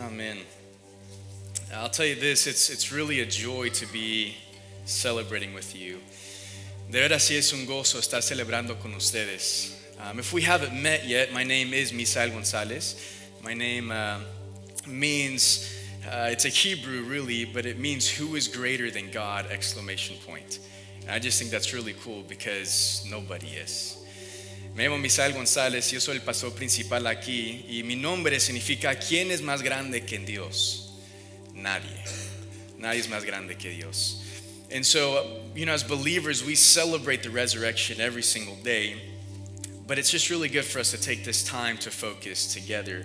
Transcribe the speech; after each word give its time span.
Amen. 0.00 0.38
I'll 1.74 1.88
tell 1.88 2.06
you 2.06 2.14
this, 2.14 2.46
it's, 2.46 2.70
it's 2.70 2.92
really 2.92 3.20
a 3.20 3.26
joy 3.26 3.68
to 3.70 3.86
be 3.86 4.36
celebrating 4.84 5.54
with 5.54 5.74
you. 5.74 5.98
De 6.88 6.98
veras 7.00 7.22
sí 7.22 7.36
es 7.36 7.52
un 7.52 7.66
gozo 7.66 7.98
estar 7.98 8.22
celebrando 8.22 8.80
con 8.80 8.94
ustedes. 8.94 9.74
Um, 10.00 10.20
if 10.20 10.32
we 10.32 10.42
haven't 10.42 10.80
met 10.80 11.04
yet, 11.04 11.32
my 11.32 11.42
name 11.42 11.74
is 11.74 11.92
Misael 11.92 12.30
Gonzalez. 12.30 12.94
My 13.42 13.54
name 13.54 13.90
uh, 13.90 14.20
means, 14.86 15.68
uh, 16.06 16.28
it's 16.30 16.44
a 16.44 16.48
Hebrew 16.48 17.02
really, 17.02 17.44
but 17.44 17.66
it 17.66 17.78
means 17.78 18.08
who 18.08 18.36
is 18.36 18.46
greater 18.46 18.92
than 18.92 19.10
God, 19.10 19.46
exclamation 19.50 20.16
point. 20.24 20.60
And 21.02 21.10
I 21.10 21.18
just 21.18 21.40
think 21.40 21.50
that's 21.50 21.74
really 21.74 21.94
cool 22.04 22.22
because 22.22 23.04
nobody 23.10 23.48
is. 23.48 23.97
Me 24.78 24.84
llamo 24.84 24.96
Misael 24.96 25.32
González, 25.32 25.90
yo 25.90 25.98
soy 25.98 26.18
el 26.18 26.22
pastor 26.22 26.52
principal 26.52 27.08
aquí 27.08 27.64
y 27.68 27.82
mi 27.82 27.96
nombre 27.96 28.38
significa 28.38 28.94
¿quién 28.96 29.32
es 29.32 29.42
más 29.42 29.60
grande 29.60 30.04
que 30.06 30.20
Dios? 30.20 30.92
Nadie. 31.52 32.04
Nadie 32.78 33.00
es 33.00 33.08
más 33.08 33.24
grande 33.24 33.56
que 33.56 33.70
Dios. 33.70 34.22
And 34.72 34.86
so, 34.86 35.40
you 35.56 35.66
know, 35.66 35.74
as 35.74 35.82
believers, 35.82 36.44
we 36.44 36.54
celebrate 36.54 37.24
the 37.24 37.30
resurrection 37.30 38.00
every 38.00 38.22
single 38.22 38.54
day, 38.62 38.94
but 39.88 39.98
it's 39.98 40.12
just 40.12 40.30
really 40.30 40.48
good 40.48 40.64
for 40.64 40.78
us 40.78 40.92
to 40.92 40.96
take 40.96 41.24
this 41.24 41.42
time 41.42 41.76
to 41.78 41.90
focus 41.90 42.54
together. 42.54 43.04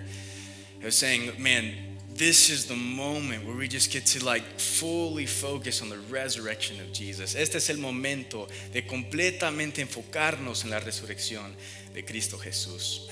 I 0.80 0.84
was 0.84 0.94
saying, 0.94 1.32
man, 1.42 1.74
this 2.16 2.48
is 2.48 2.66
the 2.66 2.76
moment 2.76 3.44
where 3.44 3.56
we 3.56 3.66
just 3.66 3.90
get 3.90 4.06
to 4.06 4.24
like 4.24 4.42
fully 4.58 5.26
focus 5.26 5.82
on 5.82 5.88
the 5.88 5.98
resurrection 6.10 6.80
of 6.80 6.92
Jesus. 6.92 7.34
Este 7.34 7.56
es 7.56 7.70
el 7.70 7.78
momento 7.78 8.46
de 8.72 8.82
completamente 8.82 9.80
enfocarnos 9.80 10.64
en 10.64 10.70
la 10.70 10.80
resurrección 10.80 11.54
de 11.92 12.02
Cristo 12.02 12.36
Jesús. 12.36 13.08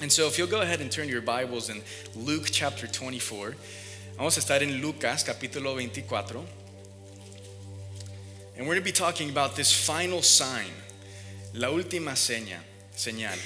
And 0.00 0.10
so 0.10 0.26
if 0.26 0.38
you'll 0.38 0.48
go 0.48 0.60
ahead 0.60 0.80
and 0.80 0.90
turn 0.90 1.08
your 1.08 1.20
Bibles 1.20 1.68
in 1.68 1.82
Luke 2.14 2.48
chapter 2.50 2.86
24. 2.86 3.54
Vamos 4.16 4.36
a 4.36 4.40
estar 4.40 4.62
en 4.62 4.80
Lucas 4.80 5.24
capítulo 5.24 5.74
24. 5.74 6.44
And 8.56 8.66
we're 8.68 8.74
going 8.74 8.78
to 8.78 8.84
be 8.84 8.92
talking 8.92 9.30
about 9.30 9.56
this 9.56 9.72
final 9.72 10.22
sign, 10.22 10.70
la 11.54 11.70
última 11.70 12.14
seña, 12.14 12.60
señal. 12.94 13.36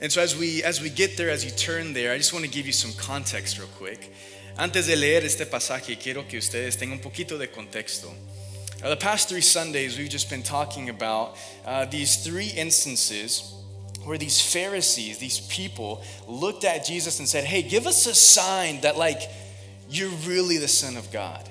And 0.00 0.12
so 0.12 0.20
as 0.20 0.36
we 0.36 0.62
as 0.62 0.80
we 0.80 0.90
get 0.90 1.16
there, 1.16 1.30
as 1.30 1.44
you 1.44 1.50
turn 1.50 1.94
there, 1.94 2.12
I 2.12 2.18
just 2.18 2.32
want 2.32 2.44
to 2.44 2.50
give 2.50 2.66
you 2.66 2.72
some 2.72 2.92
context 2.92 3.58
real 3.58 3.68
quick. 3.78 4.12
Antes 4.58 4.86
de 4.86 4.96
leer 4.96 5.22
este 5.22 5.46
pasaje, 5.50 5.98
quiero 5.98 6.24
que 6.24 6.38
ustedes 6.38 6.76
tengan 6.76 6.92
un 6.92 6.98
poquito 7.00 7.38
de 7.38 7.46
contexto. 7.46 8.08
Uh, 8.82 8.90
the 8.90 8.96
past 8.96 9.28
three 9.28 9.40
Sundays, 9.40 9.98
we've 9.98 10.10
just 10.10 10.28
been 10.28 10.42
talking 10.42 10.90
about 10.90 11.36
uh, 11.64 11.86
these 11.86 12.16
three 12.16 12.48
instances 12.48 13.54
where 14.04 14.18
these 14.18 14.40
Pharisees, 14.40 15.18
these 15.18 15.40
people, 15.48 16.02
looked 16.28 16.64
at 16.64 16.84
Jesus 16.84 17.18
and 17.18 17.28
said, 17.28 17.44
Hey, 17.44 17.62
give 17.62 17.86
us 17.86 18.06
a 18.06 18.14
sign 18.14 18.80
that, 18.82 18.96
like, 18.96 19.22
you're 19.88 20.10
really 20.26 20.58
the 20.58 20.68
Son 20.68 20.96
of 20.96 21.10
God. 21.10 21.48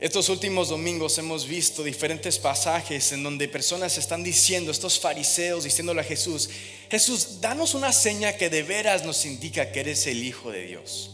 Estos 0.00 0.30
últimos 0.30 0.70
domingos 0.70 1.18
hemos 1.18 1.46
visto 1.46 1.84
diferentes 1.84 2.38
pasajes 2.38 3.12
en 3.12 3.22
donde 3.22 3.46
personas 3.48 3.98
están 3.98 4.22
diciendo, 4.22 4.70
estos 4.70 4.98
fariseos 4.98 5.64
diciéndole 5.64 6.00
a 6.00 6.04
Jesús, 6.04 6.48
Jesús, 6.90 7.40
danos 7.42 7.74
una 7.74 7.92
seña 7.92 8.32
que 8.32 8.48
de 8.48 8.62
veras 8.62 9.04
nos 9.04 9.26
indica 9.26 9.70
que 9.70 9.80
eres 9.80 10.06
el 10.06 10.24
Hijo 10.24 10.50
de 10.50 10.64
Dios. 10.64 11.10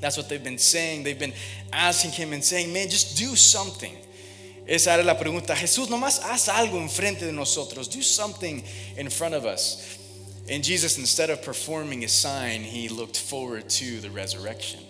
That's 0.00 0.18
what 0.18 0.26
they've 0.26 0.42
been 0.42 0.58
saying. 0.58 1.04
They've 1.04 1.18
been 1.18 1.34
asking 1.70 2.10
him 2.12 2.32
and 2.32 2.42
saying, 2.42 2.72
man, 2.72 2.88
just 2.90 3.16
do 3.16 3.36
something. 3.36 3.96
Esa 4.66 4.94
era 4.94 5.04
la 5.04 5.16
pregunta. 5.16 5.54
Jesús, 5.54 5.88
nomás 5.88 6.18
haz 6.18 6.48
algo 6.48 6.80
enfrente 6.80 7.24
de 7.24 7.32
nosotros. 7.32 7.88
Do 7.88 8.02
something 8.02 8.64
in 8.96 9.08
front 9.08 9.34
of 9.34 9.44
us. 9.44 9.98
And 10.50 10.64
Jesus, 10.64 10.98
instead 10.98 11.30
of 11.30 11.42
performing 11.42 12.04
a 12.04 12.08
sign, 12.08 12.62
he 12.62 12.88
looked 12.88 13.18
forward 13.18 13.68
to 13.70 14.00
the 14.00 14.10
resurrection. 14.10 14.80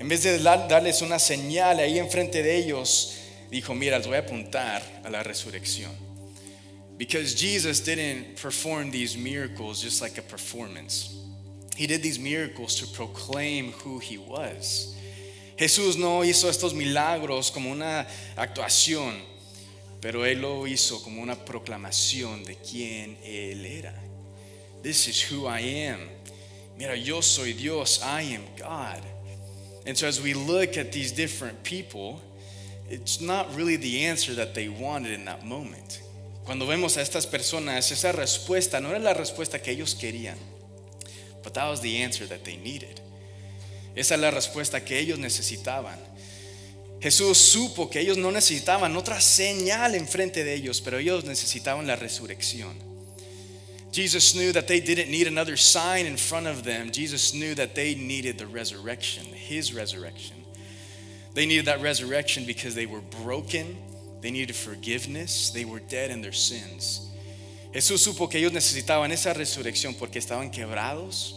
En 0.00 0.08
vez 0.08 0.22
de 0.22 0.38
darles 0.38 1.02
una 1.02 1.18
señal 1.18 1.78
ahí 1.78 1.98
enfrente 1.98 2.42
de 2.42 2.56
ellos, 2.56 3.16
dijo, 3.50 3.74
mira, 3.74 3.98
les 3.98 4.06
voy 4.06 4.16
a 4.16 4.20
apuntar 4.20 4.82
a 5.04 5.10
la 5.10 5.22
resurrección. 5.22 5.92
Because 6.96 7.34
Jesus 7.34 7.80
didn't 7.80 8.40
perform 8.40 8.90
these 8.90 9.18
miracles 9.18 9.82
just 9.82 10.00
like 10.00 10.18
a 10.18 10.22
performance. 10.22 11.14
He 11.76 11.86
did 11.86 12.02
these 12.02 12.18
miracles 12.18 12.76
to 12.76 12.86
proclaim 12.86 13.72
who 13.72 13.98
he 13.98 14.16
was. 14.16 14.96
Jesús 15.58 15.98
no 15.98 16.24
hizo 16.24 16.48
estos 16.48 16.72
milagros 16.72 17.50
como 17.50 17.70
una 17.70 18.06
actuación, 18.36 19.20
pero 20.00 20.24
él 20.24 20.40
lo 20.40 20.66
hizo 20.66 21.02
como 21.02 21.20
una 21.20 21.36
proclamación 21.36 22.42
de 22.44 22.56
quién 22.56 23.18
él 23.22 23.66
era. 23.66 23.92
This 24.82 25.08
is 25.08 25.20
who 25.30 25.46
I 25.46 25.60
am. 25.88 26.08
Mira, 26.78 26.96
yo 26.96 27.20
soy 27.20 27.52
Dios, 27.52 28.00
I 28.02 28.34
am 28.34 28.46
God. 28.56 29.09
And 29.90 29.98
so, 29.98 30.06
as 30.06 30.22
we 30.22 30.34
look 30.34 30.76
at 30.76 30.92
these 30.92 31.10
different 31.10 31.64
people, 31.64 32.22
it's 32.88 33.20
not 33.20 33.52
really 33.56 33.74
the 33.74 34.04
answer 34.04 34.32
that 34.34 34.54
they 34.54 34.68
wanted 34.68 35.10
in 35.10 35.24
that 35.24 35.44
moment. 35.44 36.00
Cuando 36.44 36.64
vemos 36.64 36.96
a 36.96 37.00
estas 37.00 37.26
personas, 37.26 37.90
esa 37.90 38.12
respuesta 38.12 38.80
no 38.80 38.90
era 38.90 39.00
la 39.00 39.14
respuesta 39.14 39.60
que 39.60 39.72
ellos 39.72 39.96
querían, 39.96 40.36
but 41.42 41.54
that 41.54 41.68
was 41.68 41.80
the 41.80 42.04
answer 42.04 42.24
that 42.28 42.44
they 42.44 42.56
needed. 42.56 43.00
Esa 43.96 44.14
es 44.14 44.20
la 44.20 44.30
respuesta 44.30 44.84
que 44.84 44.96
ellos 44.96 45.18
necesitaban. 45.18 45.98
Jesús 47.00 47.38
supo 47.38 47.90
que 47.90 47.98
ellos 47.98 48.16
no 48.16 48.30
necesitaban 48.30 48.96
otra 48.96 49.20
señal 49.20 49.96
enfrente 49.96 50.44
de 50.44 50.54
ellos, 50.54 50.80
pero 50.80 50.98
ellos 50.98 51.24
necesitaban 51.24 51.88
la 51.88 51.96
resurrección. 51.96 52.89
Jesus 53.92 54.36
knew 54.36 54.52
that 54.52 54.68
they 54.68 54.78
didn't 54.78 55.10
need 55.10 55.26
another 55.26 55.56
sign 55.56 56.06
in 56.06 56.16
front 56.16 56.46
of 56.46 56.62
them. 56.62 56.92
Jesus 56.92 57.34
knew 57.34 57.54
that 57.56 57.74
they 57.74 57.96
needed 57.96 58.38
the 58.38 58.46
resurrection, 58.46 59.24
his 59.24 59.74
resurrection. 59.74 60.36
They 61.34 61.46
needed 61.46 61.66
that 61.66 61.82
resurrection 61.82 62.44
because 62.44 62.74
they 62.74 62.86
were 62.86 63.00
broken, 63.00 63.76
they 64.20 64.30
needed 64.30 64.54
forgiveness, 64.54 65.50
they 65.50 65.64
were 65.64 65.80
dead 65.80 66.10
in 66.10 66.22
their 66.22 66.32
sins. 66.32 67.08
Jesús 67.72 68.00
supo 68.00 68.28
que 68.28 68.38
ellos 68.38 68.52
necesitaban 68.52 69.12
esa 69.12 69.32
resurrección 69.32 69.94
porque 69.96 70.18
estaban 70.18 70.50
quebrados, 70.50 71.34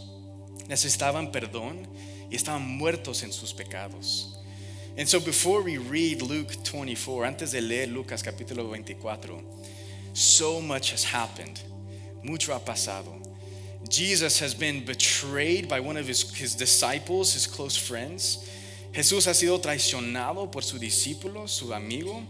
necesitaban 0.67 1.31
perdón 1.31 1.87
y 2.29 2.35
estaban 2.35 2.61
muertos 2.61 3.23
en 3.23 3.31
sus 3.31 3.53
pecados. 3.53 4.37
And 4.95 5.07
so 5.07 5.19
before 5.19 5.63
we 5.63 5.77
read 5.77 6.21
Luke 6.21 6.53
24, 6.63 7.25
antes 7.25 7.51
de 7.51 7.61
leer 7.61 7.87
Lucas 7.87 8.21
capítulo 8.21 8.69
24, 8.69 9.41
so 10.13 10.61
much 10.61 10.91
has 10.91 11.03
happened 11.03 11.61
Mucho 12.23 12.53
ha 12.53 12.59
pasado. 12.59 13.21
Jesus 13.89 14.39
has 14.39 14.53
been 14.53 14.85
betrayed 14.85 15.67
by 15.67 15.79
one 15.79 15.97
of 15.97 16.07
his, 16.07 16.31
his 16.33 16.55
disciples, 16.55 17.33
his 17.33 17.47
close 17.47 17.75
friends. 17.75 18.49
Jesús 18.93 19.25
ha 19.25 19.33
sido 19.33 19.59
traicionado 19.59 20.51
por 20.51 20.61
su 20.61 20.79
discípulo, 20.79 21.49
su 21.49 21.73
amigo. 21.73 22.23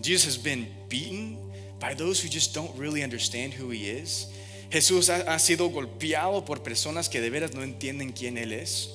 Jesus 0.00 0.24
has 0.24 0.38
been 0.38 0.66
beaten 0.88 1.36
by 1.78 1.94
those 1.94 2.20
who 2.20 2.28
just 2.28 2.54
don't 2.54 2.74
really 2.78 3.02
understand 3.02 3.52
who 3.52 3.70
he 3.70 3.90
is. 3.90 4.26
Jesús 4.70 5.08
ha, 5.08 5.30
ha 5.30 5.38
sido 5.38 5.70
golpeado 5.70 6.44
por 6.46 6.56
personas 6.56 7.10
que 7.10 7.20
de 7.20 7.28
veras 7.28 7.54
no 7.54 7.62
entienden 7.62 8.12
quién 8.12 8.38
él 8.38 8.52
es. 8.52 8.88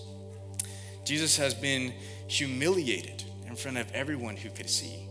Jesus 1.04 1.38
has 1.38 1.54
been 1.54 1.94
humiliated 2.28 3.24
in 3.48 3.56
front 3.56 3.78
of 3.78 3.92
everyone 3.94 4.38
who 4.38 4.50
could 4.50 4.70
see. 4.70 5.08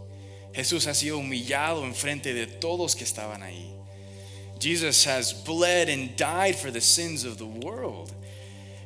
Jesús 0.55 0.87
ha 0.87 0.95
sido 0.95 1.19
humillado 1.19 1.85
en 1.85 1.95
frente 1.95 2.33
de 2.33 2.47
todos 2.47 2.95
que 2.95 3.05
estaban 3.05 3.43
ahí. 3.43 3.74
Jesus 4.65 5.05
has 5.05 5.35
bled 5.35 5.91
and 5.91 6.17
died 6.17 6.57
for 6.57 6.71
the 6.71 6.81
sins 6.81 7.27
of 7.27 7.37
the 7.37 7.45
world. 7.45 8.11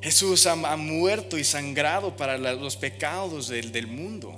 Jesús 0.02 0.44
ha, 0.44 0.76
muerto 0.76 1.36
y 1.36 1.44
sangrado 1.44 2.16
para 2.16 2.36
los 2.36 2.74
pecados 2.74 3.48
del, 3.48 3.70
del 3.70 3.86
mundo. 3.86 4.34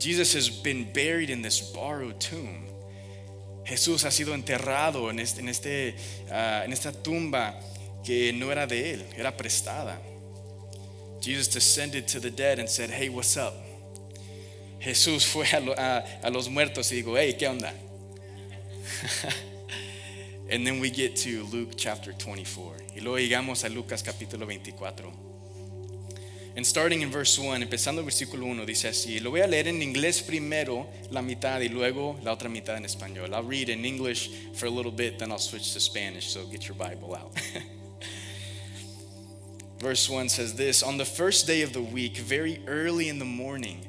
Jesus 0.00 0.32
has 0.32 0.50
been 0.50 0.92
buried 0.92 1.30
in 1.30 1.40
this 1.40 1.60
borrowed 1.60 2.18
tomb. 2.18 2.66
Jesús 3.64 4.02
ha 4.04 4.10
sido 4.10 4.34
enterrado 4.34 5.08
en, 5.08 5.20
este, 5.20 5.38
en, 5.38 5.48
este, 5.48 5.94
uh, 6.28 6.64
en 6.64 6.72
esta 6.72 6.90
tumba 6.90 7.54
que 8.04 8.32
no 8.32 8.50
era 8.50 8.66
de 8.66 8.94
él, 8.94 9.04
era 9.16 9.30
prestada. 9.30 9.98
Jesus 11.20 11.46
descended 11.46 12.08
to 12.08 12.18
the 12.18 12.32
dead 12.32 12.58
and 12.58 12.68
said, 12.68 12.90
Hey, 12.90 13.08
what's 13.08 13.36
up? 13.36 13.54
Jesús 14.80 15.24
fue 15.24 15.46
a, 15.52 15.60
lo, 15.60 15.74
a, 15.74 16.02
a 16.24 16.30
los 16.30 16.48
muertos 16.48 16.90
y 16.90 16.96
dijo, 16.96 17.16
Hey, 17.16 17.36
¿qué 17.38 17.46
onda? 17.46 17.72
And 20.50 20.66
then 20.66 20.80
we 20.80 20.90
get 20.90 21.16
to 21.16 21.44
Luke 21.44 21.74
chapter 21.76 22.12
24. 22.12 22.76
Y 22.94 23.00
luego 23.00 23.18
llegamos 23.18 23.64
a 23.64 23.68
Lucas 23.68 24.02
capítulo 24.02 24.46
24. 24.46 25.12
And 26.54 26.66
starting 26.66 27.00
in 27.00 27.10
verse 27.10 27.38
1, 27.38 27.62
empezando 27.62 28.00
el 28.00 28.04
versículo 28.04 28.44
1, 28.44 28.66
dice 28.66 28.88
así. 28.88 29.20
Lo 29.20 29.30
voy 29.30 29.40
a 29.40 29.46
leer 29.46 29.68
en 29.68 29.80
inglés 29.80 30.20
primero 30.20 30.86
la 31.10 31.22
mitad 31.22 31.60
y 31.60 31.68
luego 31.68 32.18
la 32.22 32.32
otra 32.32 32.50
mitad 32.50 32.76
en 32.76 32.84
español. 32.84 33.32
I'll 33.32 33.42
read 33.42 33.70
in 33.70 33.86
English 33.86 34.30
for 34.54 34.66
a 34.66 34.70
little 34.70 34.92
bit, 34.92 35.18
then 35.18 35.30
I'll 35.32 35.38
switch 35.38 35.72
to 35.72 35.80
Spanish, 35.80 36.28
so 36.28 36.44
get 36.46 36.68
your 36.68 36.76
Bible 36.76 37.14
out. 37.14 37.32
verse 39.78 40.10
1 40.10 40.28
says 40.28 40.54
this 40.54 40.82
On 40.82 40.98
the 40.98 41.06
first 41.06 41.46
day 41.46 41.62
of 41.62 41.72
the 41.72 41.80
week, 41.80 42.18
very 42.18 42.62
early 42.66 43.08
in 43.08 43.18
the 43.18 43.24
morning, 43.24 43.88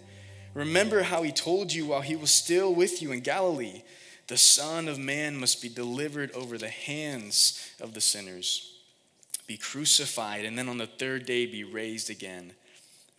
Remember 0.53 1.03
how 1.03 1.23
he 1.23 1.31
told 1.31 1.71
you 1.71 1.85
while 1.87 2.01
he 2.01 2.15
was 2.15 2.31
still 2.31 2.73
with 2.73 3.01
you 3.01 3.11
in 3.11 3.21
Galilee 3.21 3.83
the 4.31 4.37
Son 4.37 4.87
of 4.87 4.97
Man 4.97 5.35
must 5.35 5.61
be 5.61 5.67
delivered 5.67 6.31
over 6.31 6.57
the 6.57 6.69
hands 6.69 7.59
of 7.81 7.93
the 7.93 7.99
sinners, 7.99 8.77
be 9.45 9.57
crucified, 9.57 10.45
and 10.45 10.57
then 10.57 10.69
on 10.69 10.77
the 10.77 10.87
third 10.87 11.25
day 11.25 11.45
be 11.45 11.65
raised 11.65 12.09
again. 12.09 12.53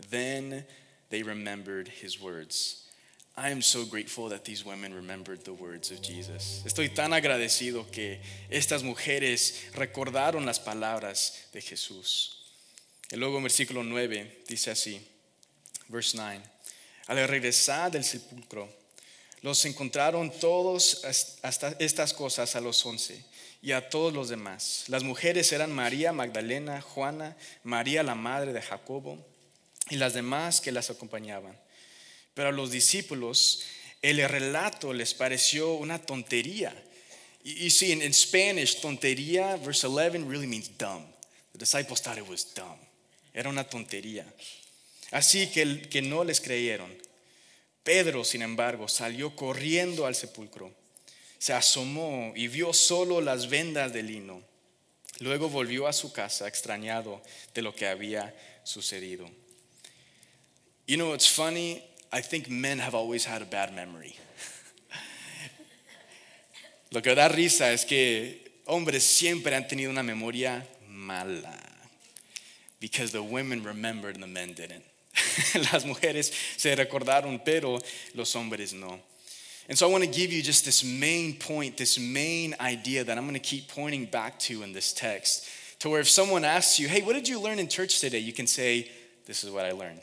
Then 0.08 0.64
they 1.10 1.22
remembered 1.22 1.88
his 1.88 2.18
words. 2.18 2.88
I 3.36 3.50
am 3.50 3.60
so 3.60 3.84
grateful 3.84 4.30
that 4.30 4.46
these 4.46 4.64
women 4.64 4.94
remembered 4.94 5.44
the 5.44 5.52
words 5.52 5.90
of 5.90 6.00
Jesus. 6.00 6.62
Estoy 6.64 6.94
tan 6.94 7.10
agradecido 7.10 7.84
que 7.92 8.18
estas 8.50 8.82
mujeres 8.82 9.60
recordaron 9.74 10.46
las 10.46 10.60
palabras 10.60 11.46
de 11.52 11.60
Jesús. 11.60 12.36
Y 13.12 13.18
luego 13.18 13.36
en 13.36 13.42
versículo 13.42 13.84
9 13.84 14.44
dice 14.48 14.70
así, 14.70 14.98
verse 15.90 16.16
9, 16.16 16.40
al 17.06 17.28
regresar 17.28 17.90
del 17.90 18.04
sepulcro, 18.04 18.68
los 19.42 19.64
encontraron 19.64 20.30
todos 20.30 21.04
hasta 21.42 21.74
estas 21.78 22.12
cosas 22.12 22.54
a 22.54 22.60
los 22.60 22.84
once 22.86 23.24
y 23.60 23.72
a 23.72 23.88
todos 23.88 24.12
los 24.12 24.28
demás. 24.28 24.84
Las 24.88 25.02
mujeres 25.02 25.52
eran 25.52 25.72
María 25.72 26.12
Magdalena, 26.12 26.80
Juana, 26.80 27.36
María 27.64 28.02
la 28.02 28.14
madre 28.14 28.52
de 28.52 28.62
Jacobo 28.62 29.18
y 29.90 29.96
las 29.96 30.14
demás 30.14 30.60
que 30.60 30.72
las 30.72 30.90
acompañaban. 30.90 31.58
Pero 32.34 32.48
a 32.48 32.52
los 32.52 32.70
discípulos 32.70 33.62
el 34.00 34.28
relato 34.28 34.92
les 34.92 35.14
pareció 35.14 35.74
una 35.74 36.00
tontería. 36.00 36.74
You 37.44 37.70
see, 37.70 37.90
in, 37.90 38.02
in 38.02 38.14
Spanish, 38.14 38.80
tontería, 38.80 39.56
verse 39.56 39.86
11, 39.86 40.28
really 40.28 40.46
means 40.46 40.70
dumb. 40.78 41.04
The 41.52 41.58
disciples 41.58 42.00
thought 42.00 42.18
it 42.18 42.28
was 42.28 42.44
dumb. 42.54 42.78
Era 43.34 43.48
una 43.48 43.64
tontería. 43.64 44.24
Así 45.12 45.46
que, 45.48 45.82
que 45.82 46.02
no 46.02 46.24
les 46.24 46.40
creyeron. 46.40 46.90
Pedro, 47.84 48.24
sin 48.24 48.42
embargo, 48.42 48.88
salió 48.88 49.36
corriendo 49.36 50.06
al 50.06 50.14
sepulcro, 50.14 50.72
se 51.38 51.52
asomó 51.52 52.32
y 52.34 52.48
vio 52.48 52.72
solo 52.72 53.20
las 53.20 53.48
vendas 53.48 53.92
de 53.92 54.02
lino. 54.02 54.42
Luego 55.18 55.48
volvió 55.48 55.86
a 55.86 55.92
su 55.92 56.12
casa 56.12 56.48
extrañado 56.48 57.22
de 57.54 57.62
lo 57.62 57.74
que 57.74 57.86
había 57.86 58.34
sucedido. 58.64 59.28
You 60.86 60.96
know, 60.96 61.14
it's 61.14 61.28
funny. 61.28 61.82
I 62.12 62.22
think 62.22 62.48
men 62.48 62.80
have 62.80 62.96
always 62.96 63.26
had 63.26 63.42
a 63.42 63.44
bad 63.44 63.72
memory. 63.72 64.14
lo 66.90 67.02
que 67.02 67.14
da 67.14 67.28
risa 67.28 67.72
es 67.72 67.84
que 67.84 68.60
hombres 68.66 69.02
siempre 69.04 69.54
han 69.56 69.68
tenido 69.68 69.90
una 69.90 70.02
memoria 70.02 70.66
mala. 70.88 71.58
Because 72.80 73.12
the 73.12 73.22
women 73.22 73.62
remembered 73.64 74.16
and 74.16 74.24
the 74.24 74.28
men 74.28 74.54
didn't. 74.54 74.91
Las 75.72 75.84
mujeres 75.84 76.32
se 76.56 76.74
recordaron, 76.74 77.42
pero 77.44 77.78
los 78.14 78.34
hombres 78.34 78.72
no. 78.72 78.98
And 79.68 79.78
so 79.78 79.88
I 79.88 79.92
want 79.92 80.04
to 80.04 80.10
give 80.10 80.32
you 80.32 80.42
just 80.42 80.64
this 80.64 80.82
main 80.82 81.34
point, 81.34 81.76
this 81.76 81.98
main 81.98 82.54
idea 82.60 83.04
that 83.04 83.16
I'm 83.16 83.24
going 83.24 83.34
to 83.34 83.40
keep 83.40 83.68
pointing 83.68 84.06
back 84.06 84.38
to 84.40 84.62
in 84.62 84.72
this 84.72 84.92
text. 84.92 85.48
To 85.80 85.90
where 85.90 86.00
if 86.00 86.08
someone 86.08 86.44
asks 86.44 86.78
you, 86.78 86.88
hey, 86.88 87.02
what 87.02 87.14
did 87.14 87.28
you 87.28 87.40
learn 87.40 87.58
in 87.58 87.68
church 87.68 88.00
today? 88.00 88.18
You 88.18 88.32
can 88.32 88.46
say, 88.46 88.90
this 89.26 89.44
is 89.44 89.50
what 89.50 89.64
I 89.64 89.72
learned. 89.72 90.00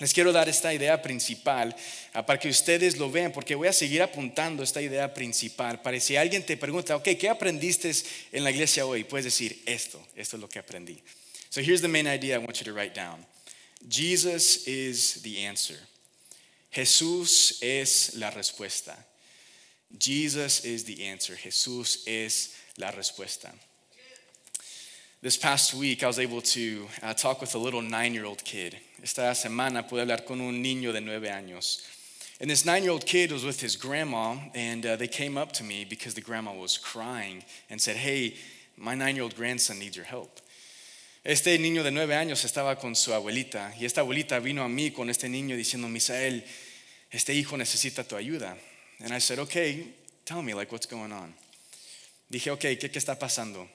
Les 0.00 0.12
quiero 0.12 0.32
dar 0.32 0.48
esta 0.48 0.72
idea 0.72 1.02
principal 1.02 1.74
uh, 2.14 2.22
para 2.22 2.38
que 2.38 2.48
ustedes 2.48 2.98
lo 2.98 3.10
vean, 3.10 3.32
porque 3.32 3.56
voy 3.56 3.66
a 3.66 3.72
seguir 3.72 4.00
apuntando 4.00 4.62
esta 4.62 4.80
idea 4.80 5.12
principal. 5.12 5.82
Para 5.82 5.98
si 5.98 6.16
alguien 6.16 6.44
te 6.44 6.56
pregunta, 6.56 6.94
ok, 6.94 7.16
¿qué 7.18 7.28
aprendiste 7.28 7.90
en 8.30 8.44
la 8.44 8.52
iglesia 8.52 8.86
hoy? 8.86 9.02
Puedes 9.02 9.24
decir, 9.24 9.60
esto, 9.66 10.00
esto 10.14 10.36
es 10.36 10.40
lo 10.40 10.48
que 10.48 10.60
aprendí. 10.60 11.02
So 11.50 11.60
here's 11.60 11.80
the 11.80 11.88
main 11.88 12.06
idea 12.06 12.36
I 12.36 12.38
want 12.38 12.58
you 12.58 12.64
to 12.64 12.72
write 12.72 12.94
down. 12.94 13.24
Jesus 13.86 14.66
is 14.66 15.22
the 15.22 15.38
answer. 15.38 15.76
Jesús 16.74 17.62
es 17.62 18.16
la 18.16 18.30
respuesta. 18.30 18.94
Jesus 19.98 20.64
is 20.64 20.84
the 20.84 21.04
answer. 21.04 21.34
Jesús 21.34 22.04
es 22.06 22.56
la 22.76 22.90
respuesta. 22.90 23.50
This 25.20 25.36
past 25.36 25.74
week, 25.74 26.04
I 26.04 26.06
was 26.06 26.20
able 26.20 26.40
to 26.42 26.86
uh, 27.02 27.12
talk 27.12 27.40
with 27.40 27.54
a 27.54 27.58
little 27.58 27.82
nine 27.82 28.14
year 28.14 28.24
old 28.24 28.44
kid. 28.44 28.78
Esta 29.02 29.32
semana 29.34 29.88
pude 29.88 30.06
hablar 30.06 30.24
con 30.24 30.40
un 30.40 30.62
niño 30.62 30.92
de 30.92 31.00
nueve 31.00 31.28
años. 31.28 31.82
And 32.40 32.48
this 32.48 32.64
nine 32.64 32.84
year 32.84 32.92
old 32.92 33.04
kid 33.04 33.32
was 33.32 33.44
with 33.44 33.60
his 33.60 33.74
grandma, 33.74 34.36
and 34.54 34.86
uh, 34.86 34.94
they 34.94 35.08
came 35.08 35.36
up 35.36 35.50
to 35.54 35.64
me 35.64 35.84
because 35.84 36.14
the 36.14 36.20
grandma 36.20 36.54
was 36.54 36.78
crying 36.78 37.42
and 37.68 37.80
said, 37.80 37.96
Hey, 37.96 38.36
my 38.76 38.94
nine 38.94 39.16
year 39.16 39.24
old 39.24 39.34
grandson 39.34 39.80
needs 39.80 39.96
your 39.96 40.04
help. 40.04 40.40
Este 41.28 41.58
niño 41.58 41.84
de 41.84 41.90
nueve 41.90 42.14
años 42.16 42.42
estaba 42.46 42.78
con 42.78 42.96
su 42.96 43.12
abuelita 43.12 43.74
y 43.78 43.84
esta 43.84 44.00
abuelita 44.00 44.38
vino 44.38 44.62
a 44.62 44.68
mí 44.70 44.92
con 44.92 45.10
este 45.10 45.28
niño 45.28 45.56
diciendo, 45.56 45.86
Misael, 45.86 46.42
este 47.10 47.34
hijo 47.34 47.54
necesita 47.58 48.02
tu 48.02 48.16
ayuda. 48.16 48.56
And 49.00 49.12
I 49.12 49.20
said, 49.20 49.38
okay, 49.40 49.94
tell 50.24 50.40
me, 50.40 50.54
like, 50.54 50.72
what's 50.72 50.86
going 50.86 51.12
on? 51.12 51.34
Dije, 52.32 52.50
okay, 52.52 52.78
¿qué, 52.78 52.90
qué 52.90 52.98
está 52.98 53.18
pasando? 53.18 53.68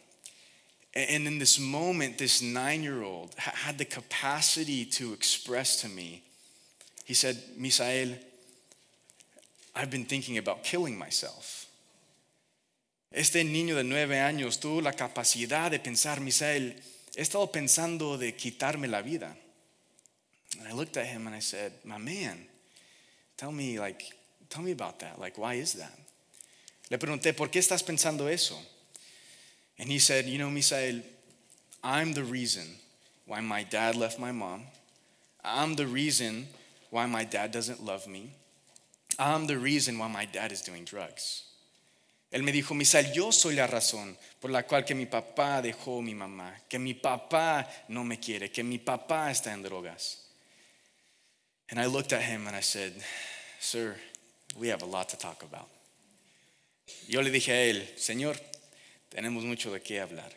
And 0.95 1.27
in 1.27 1.37
this 1.37 1.59
moment, 1.59 2.17
this 2.17 2.41
nine 2.41 2.81
year 2.81 3.03
old 3.03 3.35
had 3.37 3.77
the 3.77 3.85
capacity 3.85 4.83
to 4.85 5.13
express 5.13 5.79
to 5.83 5.87
me, 5.87 6.23
he 7.05 7.13
said, 7.13 7.37
Misael, 7.55 8.17
I've 9.75 9.91
been 9.91 10.05
thinking 10.05 10.39
about 10.39 10.63
killing 10.63 10.97
myself. 10.97 11.67
Este 13.11 13.43
niño 13.43 13.75
de 13.75 13.83
nueve 13.83 14.19
años 14.19 14.59
tuvo 14.59 14.81
la 14.81 14.93
capacidad 14.93 15.69
de 15.69 15.77
pensar, 15.77 16.19
Misael, 16.19 16.81
he 17.15 17.21
estado 17.21 17.51
pensando 17.51 18.17
de 18.17 18.35
quitarme 18.35 18.87
la 18.87 19.01
vida. 19.01 19.35
And 20.59 20.67
I 20.67 20.73
looked 20.73 20.97
at 20.97 21.05
him 21.05 21.27
and 21.27 21.35
I 21.35 21.39
said, 21.39 21.73
My 21.83 21.97
man, 21.97 22.45
tell 23.37 23.51
me, 23.51 23.79
like, 23.79 24.03
tell 24.49 24.63
me 24.63 24.71
about 24.71 24.99
that. 24.99 25.19
Like, 25.19 25.37
why 25.37 25.55
is 25.55 25.73
that? 25.73 25.93
Le 26.89 26.97
pregunté, 26.97 27.35
¿por 27.35 27.47
qué 27.47 27.59
estás 27.59 27.83
pensando 27.83 28.31
eso? 28.31 28.55
And 29.79 29.89
he 29.89 29.99
said, 29.99 30.25
You 30.25 30.37
know, 30.37 30.49
Misael, 30.49 31.03
I'm 31.83 32.13
the 32.13 32.23
reason 32.23 32.67
why 33.25 33.41
my 33.41 33.63
dad 33.63 33.95
left 33.95 34.19
my 34.19 34.31
mom. 34.31 34.63
I'm 35.43 35.75
the 35.75 35.87
reason 35.87 36.47
why 36.89 37.05
my 37.05 37.23
dad 37.23 37.51
doesn't 37.51 37.83
love 37.83 38.07
me. 38.07 38.31
I'm 39.19 39.47
the 39.47 39.57
reason 39.57 39.97
why 39.97 40.07
my 40.07 40.25
dad 40.25 40.51
is 40.51 40.61
doing 40.61 40.85
drugs. 40.85 41.43
Él 42.33 42.41
me 42.41 42.51
dijo, 42.51 42.73
Misael, 42.73 43.13
yo 43.13 43.31
soy 43.31 43.53
la 43.53 43.67
razón 43.67 44.17
por 44.39 44.49
la 44.49 44.63
cual 44.63 44.83
que 44.83 44.95
mi 44.95 45.05
papá 45.05 45.61
dejó 45.61 45.99
a 45.99 46.01
mi 46.01 46.15
mamá, 46.15 46.59
que 46.67 46.79
mi 46.79 46.95
papá 46.95 47.69
no 47.89 48.03
me 48.03 48.19
quiere, 48.19 48.49
que 48.49 48.63
mi 48.63 48.79
papá 48.79 49.29
está 49.29 49.53
en 49.53 49.61
drogas. 49.61 50.17
And 51.69 51.79
I 51.79 51.85
looked 51.85 52.11
at 52.11 52.23
him 52.23 52.47
and 52.47 52.55
I 52.55 52.61
said, 52.61 52.93
Sir, 53.59 53.97
we 54.57 54.69
have 54.69 54.81
a 54.81 54.87
lot 54.87 55.09
to 55.09 55.17
talk 55.17 55.43
about. 55.43 55.69
Yo 57.07 57.21
le 57.21 57.29
dije 57.29 57.49
a 57.49 57.71
él, 57.71 57.87
Señor, 57.97 58.35
tenemos 59.11 59.43
mucho 59.43 59.71
de 59.71 59.79
qué 59.79 60.01
hablar. 60.01 60.31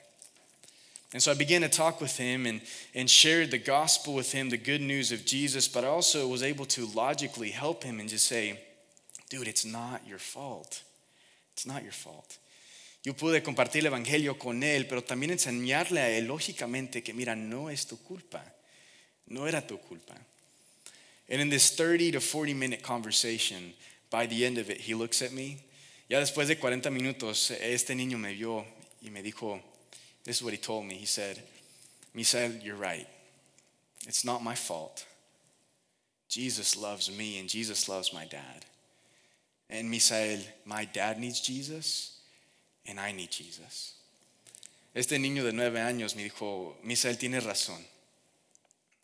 And 1.15 1.23
so 1.23 1.31
I 1.31 1.35
began 1.35 1.63
to 1.63 1.69
talk 1.71 2.03
with 2.03 2.19
him 2.19 2.45
and, 2.45 2.61
and 2.95 3.09
shared 3.09 3.51
the 3.51 3.59
gospel 3.59 4.13
with 4.13 4.33
him, 4.33 4.51
the 4.51 4.59
good 4.59 4.83
news 4.83 5.13
of 5.13 5.25
Jesus, 5.25 5.67
but 5.67 5.83
I 5.83 5.87
also 5.87 6.29
was 6.29 6.43
able 6.43 6.67
to 6.67 6.85
logically 6.89 7.53
help 7.53 7.85
him 7.85 8.01
and 8.01 8.09
just 8.11 8.27
say, 8.27 8.61
dude, 9.31 9.49
it's 9.49 9.65
not 9.65 10.07
your 10.07 10.19
fault. 10.19 10.83
It's 11.57 11.65
not 11.65 11.83
your 11.83 11.93
fault. 11.93 12.37
Yo 13.03 13.15
pude 13.15 13.43
compartir 13.43 13.81
el 13.81 13.87
evangelio 13.87 14.39
con 14.39 14.63
él, 14.63 14.87
pero 14.87 15.03
también 15.03 15.31
enseñarle 15.31 16.01
a 16.01 16.11
él 16.11 16.27
lógicamente 16.27 17.03
que 17.03 17.15
mira, 17.15 17.35
no 17.35 17.71
es 17.71 17.87
tu 17.87 17.97
culpa. 18.03 18.45
No 19.29 19.49
era 19.49 19.67
tu 19.67 19.79
culpa. 19.79 20.15
And 21.31 21.41
in 21.41 21.49
this 21.49 21.71
30 21.71 22.13
to 22.13 22.21
40 22.21 22.53
minute 22.53 22.83
conversation, 22.83 23.73
by 24.11 24.27
the 24.27 24.45
end 24.45 24.59
of 24.59 24.69
it, 24.69 24.83
he 24.83 24.95
looks 24.95 25.23
at 25.23 25.33
me. 25.33 25.65
Ya 26.11 26.21
después 26.21 26.47
de 26.47 26.57
40 26.57 26.91
minutos, 26.91 27.53
este 27.53 27.95
niño 27.95 28.19
me 28.19 28.35
vio 28.35 28.67
y 29.03 29.09
me 29.09 29.23
dijo, 29.23 29.63
this 30.25 30.37
is 30.37 30.43
what 30.43 30.53
he 30.53 30.59
told 30.59 30.85
me. 30.85 30.97
He 30.97 31.07
said, 31.07 31.43
Misael, 32.15 32.63
you're 32.63 32.77
right. 32.77 33.09
It's 34.07 34.27
not 34.27 34.43
my 34.43 34.55
fault. 34.55 35.07
Jesus 36.29 36.77
loves 36.77 37.11
me 37.11 37.39
and 37.39 37.49
Jesus 37.49 37.89
loves 37.89 38.13
my 38.13 38.27
dad. 38.27 38.67
And 39.69 39.91
Misael, 39.93 40.45
my 40.65 40.85
dad 40.85 41.19
needs 41.19 41.41
Jesus 41.41 42.21
and 42.87 43.01
I 43.01 43.13
need 43.13 43.31
Jesus. 43.31 43.95
Este 44.95 45.19
niño 45.19 45.45
de 45.45 45.53
nueve 45.53 45.81
años 45.81 46.17
me 46.17 46.23
dijo, 46.23 46.77
Misael 46.83 47.19
tiene 47.19 47.41
razón. 47.41 47.85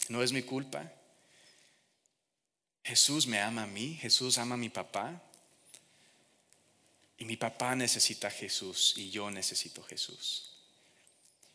No 0.09 0.23
es 0.23 0.33
mi 0.33 0.43
culpa. 0.43 0.91
Jesús 2.85 3.27
me 3.27 3.39
ama 3.39 3.65
a 3.65 3.67
mí, 3.67 3.99
Jesús 4.01 4.39
ama 4.39 4.55
a 4.55 4.59
mi 4.59 4.69
papá. 4.69 5.21
Y 7.19 7.25
mi 7.25 7.37
papá 7.37 7.77
necesita 7.77 8.29
a 8.29 8.31
Jesús 8.31 8.95
y 8.97 9.11
yo 9.11 9.31
necesito 9.31 9.83
a 9.83 9.89
Jesús. 9.89 10.49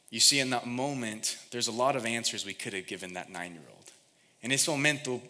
You 0.10 0.22
see, 0.22 0.40
in 0.40 0.52
that 0.52 0.66
moment, 0.66 1.38
there's 1.52 1.68
a 1.68 1.72
lot 1.72 1.98
of 1.98 2.06
answers 2.06 2.46
we 2.46 2.54
could 2.54 2.74
have 2.74 2.88
given 2.88 3.14
that 3.16 3.30
nine 3.30 3.54
year 3.54 3.66
old. 3.70 3.92
En 4.42 4.52
ese 4.52 4.70
momento, 4.70 5.22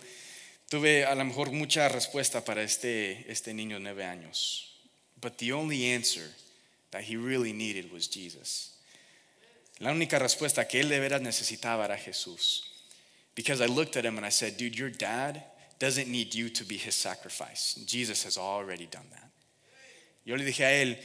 tuve 0.69 1.05
a 1.05 1.15
lo 1.15 1.25
mejor 1.25 1.51
mucha 1.51 1.87
respuesta 1.89 2.43
para 2.43 2.63
este, 2.63 3.25
este 3.31 3.53
niño 3.53 3.77
de 3.77 3.83
nueve 3.83 4.05
años. 4.05 4.75
But 5.19 5.37
the 5.37 5.53
only 5.53 5.93
answer 5.93 6.29
that 6.91 7.03
he 7.03 7.17
really 7.17 7.53
needed 7.53 7.91
was 7.91 8.07
Jesus. 8.07 8.73
La 9.79 9.91
única 9.91 10.19
respuesta 10.19 10.67
que 10.67 10.79
él 10.79 10.89
de 10.89 10.99
veras 10.99 11.21
necesitaba 11.21 11.85
era 11.85 11.97
Jesús. 11.97 12.63
Because 13.35 13.61
I 13.61 13.67
looked 13.67 13.95
at 13.97 14.05
him 14.05 14.17
and 14.17 14.25
I 14.25 14.31
said, 14.31 14.57
dude, 14.57 14.75
your 14.75 14.89
dad 14.89 15.43
doesn't 15.79 16.07
need 16.07 16.33
you 16.33 16.49
to 16.49 16.63
be 16.63 16.77
his 16.77 16.95
sacrifice. 16.95 17.75
Jesus 17.85 18.23
has 18.23 18.37
already 18.37 18.87
done 18.87 19.07
that. 19.11 19.31
Yo 20.25 20.35
le 20.35 20.43
dije 20.43 20.65
a 20.65 20.73
él, 20.73 20.97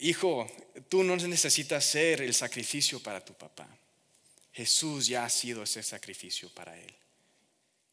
hijo, 0.00 0.46
tú 0.88 1.04
no 1.04 1.16
necesitas 1.16 1.84
ser 1.84 2.20
el 2.22 2.34
sacrificio 2.34 3.00
para 3.00 3.20
tu 3.24 3.32
papá. 3.34 3.66
Jesús 4.52 5.06
ya 5.06 5.24
ha 5.24 5.30
sido 5.30 5.62
ese 5.62 5.82
sacrificio 5.82 6.48
para 6.52 6.76
él. 6.76 6.92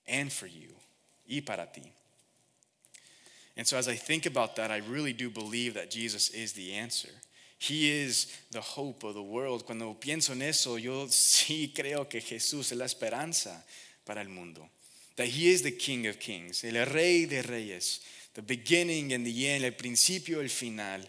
And 0.08 0.32
for 0.32 0.48
you. 0.48 0.74
Y 1.28 1.42
para 1.42 1.68
ti. 1.74 1.92
And 3.58 3.68
so 3.68 3.78
as 3.78 3.88
I 3.88 3.96
think 3.96 4.26
about 4.26 4.56
that, 4.58 4.72
I 4.72 4.78
really 4.78 5.14
do 5.14 5.30
believe 5.30 5.74
that 5.74 5.90
Jesus 5.90 6.30
is 6.30 6.54
the 6.54 6.74
answer. 6.74 7.10
He 7.60 7.90
is 7.90 8.28
the 8.52 8.62
hope 8.62 9.04
of 9.04 9.16
the 9.16 9.24
world. 9.24 9.66
Cuando 9.66 9.96
pienso 10.00 10.34
en 10.34 10.44
eso, 10.44 10.78
yo 10.78 11.08
sí 11.08 11.74
creo 11.74 12.08
que 12.08 12.22
Jesús 12.22 12.72
es 12.72 12.78
la 12.78 12.86
esperanza 12.86 13.64
para 14.06 14.22
el 14.22 14.30
mundo. 14.30 14.70
That 15.16 15.28
He 15.28 15.50
is 15.50 15.64
the 15.64 15.72
King 15.72 16.06
of 16.06 16.20
Kings, 16.20 16.64
el 16.64 16.86
Rey 16.86 17.26
de 17.26 17.42
Reyes, 17.42 18.02
the 18.36 18.44
beginning 18.44 19.14
and 19.14 19.26
the 19.26 19.48
end, 19.48 19.66
el 19.66 19.72
principio 19.72 20.40
el 20.40 20.50
final. 20.50 21.02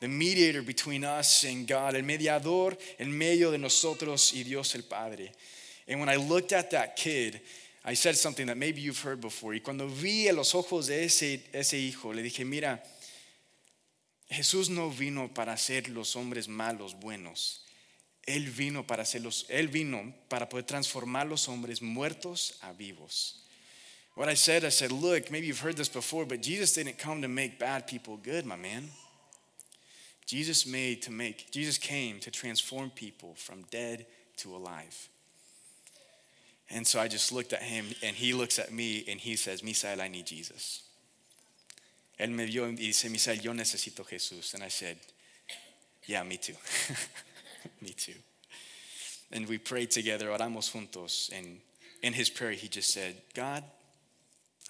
The 0.00 0.08
mediator 0.08 0.62
between 0.62 1.04
us 1.04 1.44
and 1.44 1.68
God, 1.68 1.94
el 1.94 2.02
mediador 2.02 2.76
en 2.98 3.16
medio 3.16 3.52
de 3.52 3.58
nosotros 3.58 4.32
y 4.34 4.42
Dios 4.42 4.74
el 4.74 4.82
Padre. 4.82 5.30
And 5.86 6.00
when 6.00 6.08
I 6.08 6.16
looked 6.16 6.52
at 6.52 6.72
that 6.72 6.96
kid, 6.96 7.40
I 7.84 7.94
said 7.94 8.16
something 8.16 8.46
that 8.46 8.56
maybe 8.56 8.80
you've 8.80 9.00
heard 9.00 9.20
before. 9.20 9.54
Y 9.54 9.60
cuando 9.60 9.88
vi 9.88 10.28
a 10.28 10.32
los 10.32 10.54
ojos 10.54 10.86
de 10.86 11.04
ese, 11.04 11.42
ese 11.52 11.78
hijo, 11.78 12.12
le 12.12 12.22
dije, 12.22 12.44
mira, 12.44 12.80
Jesús 14.28 14.70
no 14.70 14.88
vino 14.88 15.28
para 15.34 15.52
hacer 15.52 15.88
los 15.88 16.14
hombres 16.14 16.48
malos 16.48 16.94
buenos. 16.94 17.60
Él 18.24 18.48
vino 18.48 18.86
para 18.86 19.02
hacerlos, 19.02 19.46
él 19.48 19.66
vino 19.66 20.14
para 20.28 20.48
poder 20.48 20.64
transformar 20.64 21.26
los 21.26 21.48
hombres 21.48 21.82
muertos 21.82 22.56
a 22.62 22.72
vivos. 22.72 23.44
What 24.14 24.28
I 24.28 24.34
said, 24.34 24.64
I 24.64 24.68
said, 24.68 24.92
look, 24.92 25.30
maybe 25.30 25.46
you've 25.46 25.58
heard 25.58 25.76
this 25.76 25.88
before, 25.88 26.24
but 26.24 26.40
Jesus 26.40 26.74
didn't 26.74 26.98
come 26.98 27.22
to 27.22 27.28
make 27.28 27.58
bad 27.58 27.86
people 27.86 28.16
good, 28.16 28.46
my 28.46 28.56
man. 28.56 28.90
Jesus 30.26 30.66
made 30.66 31.02
to 31.02 31.10
make, 31.10 31.50
Jesus 31.50 31.78
came 31.78 32.20
to 32.20 32.30
transform 32.30 32.90
people 32.90 33.34
from 33.34 33.64
dead 33.70 34.06
to 34.36 34.54
alive. 34.54 35.08
And 36.70 36.86
so 36.86 37.00
I 37.00 37.08
just 37.08 37.32
looked 37.32 37.52
at 37.52 37.62
him, 37.62 37.86
and 38.02 38.16
he 38.16 38.32
looks 38.32 38.58
at 38.58 38.72
me, 38.72 39.04
and 39.08 39.20
he 39.20 39.36
says, 39.36 39.62
Misael, 39.62 40.00
I 40.00 40.08
need 40.08 40.26
Jesus. 40.26 40.82
Él 42.18 42.30
me 42.30 42.46
vio 42.46 42.64
y 42.66 42.74
dice, 42.74 43.08
Misael, 43.10 43.42
yo 43.42 43.52
necesito 43.52 44.06
Jesús. 44.08 44.54
And 44.54 44.62
I 44.62 44.68
said, 44.68 44.96
Yeah, 46.06 46.22
me 46.22 46.36
too. 46.36 46.54
me 47.80 47.90
too. 47.90 48.14
And 49.30 49.48
we 49.48 49.58
prayed 49.58 49.90
together, 49.90 50.26
oramos 50.26 50.70
juntos. 50.70 51.30
And 51.36 51.60
in 52.02 52.12
his 52.12 52.28
prayer, 52.28 52.52
he 52.52 52.68
just 52.68 52.92
said, 52.92 53.16
God, 53.34 53.64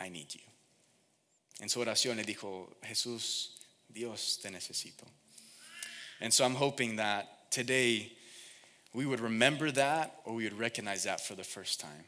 I 0.00 0.08
need 0.08 0.34
you. 0.34 0.40
En 1.61 1.68
su 1.68 1.80
oración 1.80 2.16
le 2.16 2.25
dijo, 2.25 2.68
Jesús, 2.84 3.49
Dios, 3.92 4.38
te 4.42 4.50
necesito. 4.50 5.04
And 6.20 6.32
so 6.32 6.44
I'm 6.44 6.54
hoping 6.54 6.96
that 6.96 7.50
today, 7.50 8.12
we 8.94 9.06
would 9.06 9.20
remember 9.20 9.70
that 9.70 10.14
or 10.25 10.34
we 10.34 10.44
would 10.44 10.58
recognize 10.58 11.04
that 11.04 11.20
for 11.20 11.34
the 11.34 11.44
first 11.44 11.80
time. 11.80 12.04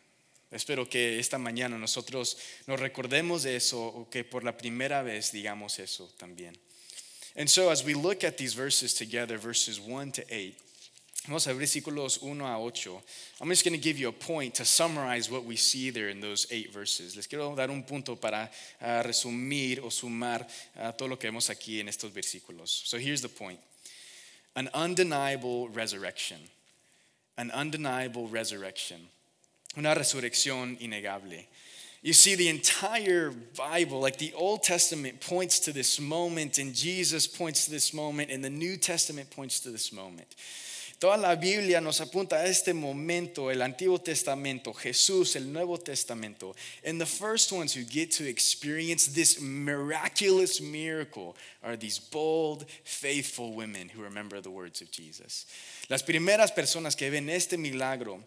Espero 0.52 0.88
que 0.88 1.18
esta 1.18 1.36
mañana 1.36 1.78
nosotros 1.78 2.36
nos 2.68 2.78
recordemos 2.78 3.42
de 3.42 3.56
eso 3.56 3.78
o 3.78 4.08
que 4.08 4.22
por 4.22 4.44
la 4.44 4.52
primera 4.52 5.02
vez 5.02 5.32
digamos 5.32 5.80
eso 5.80 6.08
también. 6.18 6.56
And 7.36 7.50
so 7.50 7.70
as 7.70 7.84
we 7.84 7.94
look 7.94 8.22
at 8.22 8.38
these 8.38 8.54
verses 8.54 8.94
together, 8.94 9.36
verses 9.36 9.80
1 9.80 10.12
to 10.12 10.24
8, 10.30 10.54
vamos 11.26 11.48
a 11.48 11.54
versículos 11.54 12.22
1 12.22 12.40
a 12.40 12.60
8. 12.60 13.02
I'm 13.40 13.48
just 13.48 13.64
going 13.64 13.74
to 13.74 13.82
give 13.82 13.98
you 13.98 14.08
a 14.08 14.12
point 14.12 14.54
to 14.54 14.64
summarize 14.64 15.28
what 15.28 15.44
we 15.44 15.56
see 15.56 15.90
there 15.90 16.10
in 16.10 16.20
those 16.20 16.46
eight 16.52 16.72
verses. 16.72 17.16
Les 17.16 17.26
quiero 17.26 17.52
dar 17.56 17.70
un 17.70 17.82
punto 17.82 18.14
para 18.14 18.48
uh, 18.80 19.02
resumir 19.02 19.80
o 19.80 19.90
sumar 19.90 20.46
uh, 20.78 20.92
todo 20.92 21.08
lo 21.08 21.16
que 21.16 21.28
vemos 21.28 21.50
aquí 21.50 21.80
en 21.80 21.88
estos 21.88 22.12
versículos. 22.12 22.86
So 22.86 22.98
here's 22.98 23.22
the 23.22 23.28
point. 23.28 23.58
An 24.54 24.70
undeniable 24.72 25.68
resurrection 25.70 26.38
an 27.36 27.50
undeniable 27.50 28.28
resurrection, 28.28 29.00
una 29.76 29.94
resurrección 29.94 30.78
innegable. 30.80 31.46
You 32.02 32.12
see, 32.12 32.34
the 32.34 32.48
entire 32.48 33.30
Bible, 33.56 33.98
like 33.98 34.18
the 34.18 34.34
Old 34.34 34.62
Testament, 34.62 35.22
points 35.22 35.58
to 35.60 35.72
this 35.72 35.98
moment, 35.98 36.58
and 36.58 36.74
Jesus 36.74 37.26
points 37.26 37.64
to 37.64 37.70
this 37.70 37.94
moment, 37.94 38.30
and 38.30 38.44
the 38.44 38.50
New 38.50 38.76
Testament 38.76 39.30
points 39.30 39.58
to 39.60 39.70
this 39.70 39.90
moment. 39.90 40.34
Toda 40.98 41.16
la 41.16 41.34
Biblia 41.34 41.80
nos 41.80 42.00
apunta 42.00 42.36
a 42.36 42.46
este 42.46 42.72
momento, 42.72 43.50
el 43.50 43.62
Antiguo 43.62 43.98
Testamento, 43.98 44.72
Jesús, 44.72 45.36
el 45.36 45.52
Nuevo 45.52 45.76
Testamento. 45.78 46.54
And 46.84 47.00
the 47.00 47.06
first 47.06 47.52
ones 47.52 47.74
who 47.74 47.84
get 47.84 48.10
to 48.12 48.28
experience 48.28 49.08
this 49.08 49.40
miraculous 49.40 50.60
miracle 50.60 51.36
are 51.62 51.76
these 51.76 51.98
bold, 51.98 52.66
faithful 52.84 53.54
women 53.54 53.88
who 53.88 54.02
remember 54.02 54.40
the 54.40 54.50
words 54.50 54.80
of 54.80 54.90
Jesus. 54.90 55.46
Las 55.88 56.02
primeras 56.02 56.52
personas 56.52 56.96
que 56.96 57.10
ven 57.10 57.28
este 57.28 57.58
milagro 57.58 58.22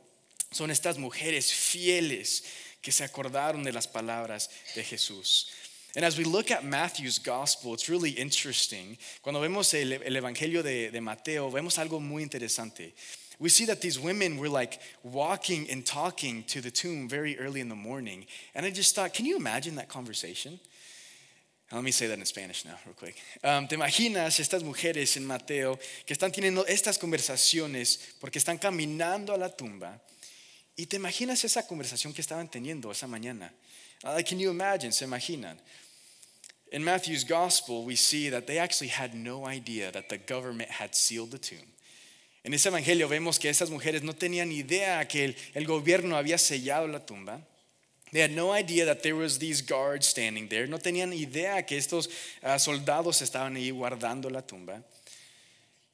son 0.51 0.69
estas 0.69 0.97
mujeres 0.97 1.51
fieles 1.51 2.43
que 2.81 2.91
se 2.91 3.03
acordaron 3.03 3.63
de 3.63 3.74
las 3.74 3.88
palabras 3.88 4.50
de 4.75 4.83
Jesús. 4.83 5.47
And 5.96 6.06
as 6.06 6.17
we 6.17 6.25
look 6.25 6.51
at 6.51 6.63
Matthew's 6.63 7.17
gospel, 7.17 7.74
it's 7.74 7.89
really 7.89 8.12
interesting. 8.12 8.98
Cuando 9.22 9.41
vemos 9.41 9.74
el, 9.74 9.94
el 9.94 10.15
Evangelio 10.15 10.62
de, 10.62 10.91
de 10.91 11.01
Mateo, 11.01 11.50
vemos 11.50 11.77
algo 11.77 12.00
muy 12.00 12.24
interesante. 12.24 12.94
We 13.39 13.50
see 13.50 13.65
that 13.65 13.82
these 13.82 14.00
women 14.00 14.38
were 14.38 14.50
like 14.50 14.79
walking 15.03 15.70
and 15.70 15.86
talking 15.86 16.44
to 16.46 16.62
the 16.62 16.72
tomb 16.72 17.08
very 17.08 17.38
early 17.39 17.62
in 17.62 17.70
the 17.70 17.75
morning. 17.75 18.25
And 18.56 18.65
I 18.65 18.72
just 18.72 18.96
thought, 18.96 19.13
can 19.13 19.25
you 19.25 19.38
imagine 19.38 19.75
that 19.75 19.89
conversation? 19.89 20.60
Let 21.72 21.84
me 21.84 21.91
say 21.91 22.08
that 22.08 22.17
in 22.17 22.25
Spanish 22.25 22.63
now, 22.63 22.75
real 22.86 22.96
quick. 22.96 23.15
Um, 23.44 23.67
¿Te 23.67 23.75
imaginas 23.75 24.39
estas 24.39 24.63
mujeres 24.63 25.17
en 25.17 25.25
Mateo 25.25 25.77
que 26.06 26.13
están 26.13 26.32
teniendo 26.32 26.65
estas 26.65 26.98
conversaciones 26.98 28.00
porque 28.22 28.39
están 28.39 28.58
caminando 28.58 29.34
a 29.34 29.38
la 29.38 29.50
tumba? 29.50 30.01
Y 30.77 30.86
te 30.86 30.96
imaginas 30.96 31.44
esa 31.44 31.67
conversación 31.67 32.13
que 32.13 32.22
estaban 32.22 32.50
teniendo 32.50 32.89
esa 32.91 33.08
mañana. 33.08 33.53
Uh, 34.03 34.21
can 34.27 34.39
you 34.39 34.49
imagine? 34.49 34.91
¿Se 34.91 35.05
imaginan? 35.05 35.57
In 36.71 36.83
Matthew's 36.83 37.23
gospel, 37.23 37.85
we 37.85 37.95
see 37.95 38.29
that 38.29 38.45
they 38.45 38.57
actually 38.57 38.89
had 38.89 39.13
no 39.13 39.45
idea 39.45 39.91
that 39.91 40.09
the 40.09 40.17
government 40.17 40.69
had 40.69 40.93
sealed 40.93 41.31
the 41.31 41.37
tomb. 41.37 41.65
En 42.43 42.53
ese 42.53 42.67
evangelio 42.67 43.07
vemos 43.09 43.39
que 43.39 43.49
esas 43.49 43.69
mujeres 43.69 44.03
no 44.03 44.13
tenían 44.13 44.51
idea 44.51 45.05
que 45.07 45.25
el, 45.25 45.35
el 45.53 45.65
gobierno 45.65 46.15
había 46.15 46.37
sellado 46.37 46.87
la 46.87 46.99
tumba. 46.99 47.41
They 48.13 48.21
had 48.21 48.31
no 48.31 48.53
idea 48.53 48.85
that 48.85 49.03
there 49.03 49.15
was 49.15 49.37
these 49.37 49.61
guards 49.61 50.07
standing 50.07 50.47
there. 50.47 50.65
No 50.67 50.77
tenían 50.77 51.11
idea 51.11 51.65
que 51.65 51.77
estos 51.77 52.07
uh, 52.41 52.57
soldados 52.57 53.21
estaban 53.21 53.57
ahí 53.57 53.71
guardando 53.71 54.29
la 54.29 54.41
tumba. 54.41 54.81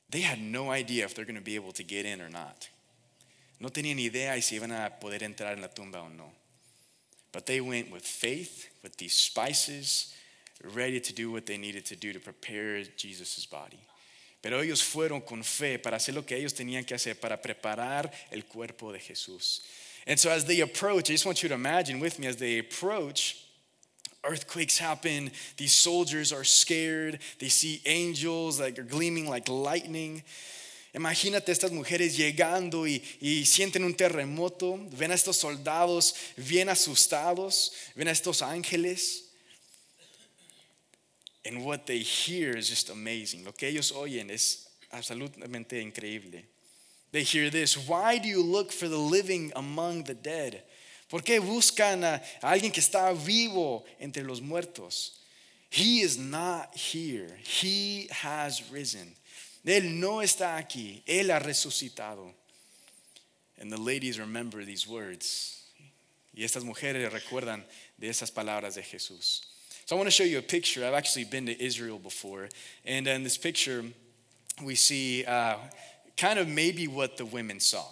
They 0.09 0.21
had 0.21 0.39
no 0.39 0.71
idea 0.71 1.05
if 1.05 1.15
they're 1.15 1.25
going 1.25 1.37
to 1.37 1.41
be 1.41 1.55
able 1.55 1.71
to 1.71 1.83
get 1.83 2.05
in 2.05 2.21
or 2.21 2.29
not. 2.29 2.69
No 3.59 3.69
tenían 3.69 3.97
idea 3.97 4.39
si 4.41 4.57
iban 4.59 4.71
a 4.71 4.99
poder 4.99 5.23
entrar 5.23 5.53
en 5.53 5.61
la 5.61 5.69
tumba 5.69 6.01
o 6.01 6.09
no. 6.09 6.31
But 7.33 7.45
they 7.45 7.59
went 7.59 7.91
with 7.91 8.03
faith, 8.05 8.69
with 8.81 8.95
these 8.95 9.15
spices, 9.15 10.13
ready 10.63 11.01
to 11.01 11.13
do 11.13 11.31
what 11.31 11.45
they 11.45 11.57
needed 11.57 11.85
to 11.87 11.95
do 11.97 12.13
to 12.13 12.19
prepare 12.19 12.83
Jesus' 12.95 13.45
body. 13.45 13.79
Pero 14.41 14.61
ellos 14.61 14.81
fueron 14.81 15.25
con 15.25 15.41
fe 15.41 15.77
para 15.77 15.97
hacer 15.97 16.13
lo 16.13 16.21
que 16.21 16.37
ellos 16.37 16.53
tenían 16.53 16.85
que 16.85 16.95
hacer 16.95 17.19
para 17.19 17.37
preparar 17.37 18.11
el 18.31 18.43
cuerpo 18.43 18.91
de 18.91 18.99
Jesús. 18.99 19.61
And 20.05 20.19
so 20.19 20.29
as 20.29 20.45
they 20.45 20.59
approach, 20.59 21.09
I 21.09 21.13
just 21.13 21.25
want 21.25 21.43
you 21.43 21.49
to 21.49 21.55
imagine 21.55 21.99
with 21.99 22.19
me 22.19 22.27
as 22.27 22.35
they 22.35 22.59
approach, 22.59 23.45
earthquakes 24.25 24.77
happen, 24.77 25.31
these 25.57 25.71
soldiers 25.71 26.33
are 26.33 26.43
scared, 26.43 27.19
they 27.39 27.47
see 27.49 27.81
angels 27.85 28.59
like 28.59 28.77
are 28.77 28.83
gleaming 28.83 29.29
like 29.29 29.47
lightning. 29.47 30.23
Imagínate 30.93 31.51
estas 31.51 31.71
mujeres 31.71 32.15
llegando 32.15 32.85
y, 32.87 33.03
y, 33.19 33.45
sienten 33.45 33.83
un 33.83 33.95
terremoto, 33.95 34.77
ven 34.91 35.11
a 35.11 35.15
estos 35.15 35.37
soldados 35.37 36.13
bien 36.37 36.69
asustados, 36.69 37.73
ven 37.95 38.07
a 38.09 38.11
estos 38.11 38.43
ángeles. 38.43 39.31
And. 41.45 41.57
Lo 43.43 43.53
que 43.53 43.67
ellos 43.67 43.91
oyen 43.91 44.29
es 44.29 44.67
absolutamente 44.91 45.81
increíble. 45.81 46.45
They 47.11 47.23
hear 47.23 47.49
this 47.49 47.75
Why 47.75 48.17
do 48.17 48.27
you 48.27 48.41
look 48.41 48.71
for 48.71 48.87
the 48.87 48.97
living 48.97 49.51
among 49.55 50.03
the 50.03 50.15
dead? 50.15 50.63
¿Por 51.09 51.21
qué 51.21 51.39
buscan 51.39 52.03
a, 52.03 52.21
alguien 52.41 52.71
que 52.71 52.81
está 52.81 53.13
vivo 53.13 53.83
entre 53.99 54.23
los 54.23 54.41
muertos? 54.41 55.19
He 55.69 56.01
is 56.01 56.17
not 56.17 56.75
here, 56.75 57.37
he 57.43 58.07
has 58.11 58.69
risen. 58.71 59.15
Él 59.65 59.99
no 59.99 60.21
está 60.21 60.57
aquí, 60.57 61.03
Él 61.05 61.31
ha 61.31 61.39
resucitado. 61.39 62.33
And 63.59 63.71
the 63.71 63.77
ladies 63.77 64.19
remember 64.19 64.65
these 64.65 64.87
words. 64.87 65.61
Y 66.35 66.43
estas 66.43 66.63
mujeres 66.63 67.11
recuerdan 67.11 67.63
de 67.99 68.09
esas 68.09 68.31
palabras 68.31 68.75
de 68.75 68.81
Jesús. 68.81 69.41
So 69.85 69.95
I 69.95 69.97
want 69.97 70.07
to 70.07 70.11
show 70.11 70.23
you 70.23 70.39
a 70.39 70.41
picture. 70.41 70.85
I've 70.85 70.93
actually 70.93 71.25
been 71.25 71.45
to 71.45 71.63
Israel 71.63 71.99
before. 71.99 72.49
And 72.85 73.07
in 73.07 73.23
this 73.23 73.37
picture, 73.37 73.83
we 74.63 74.75
see 74.75 75.25
uh, 75.25 75.57
kind 76.17 76.39
of 76.39 76.47
maybe 76.47 76.87
what 76.87 77.17
the 77.17 77.25
women 77.25 77.59
saw. 77.59 77.85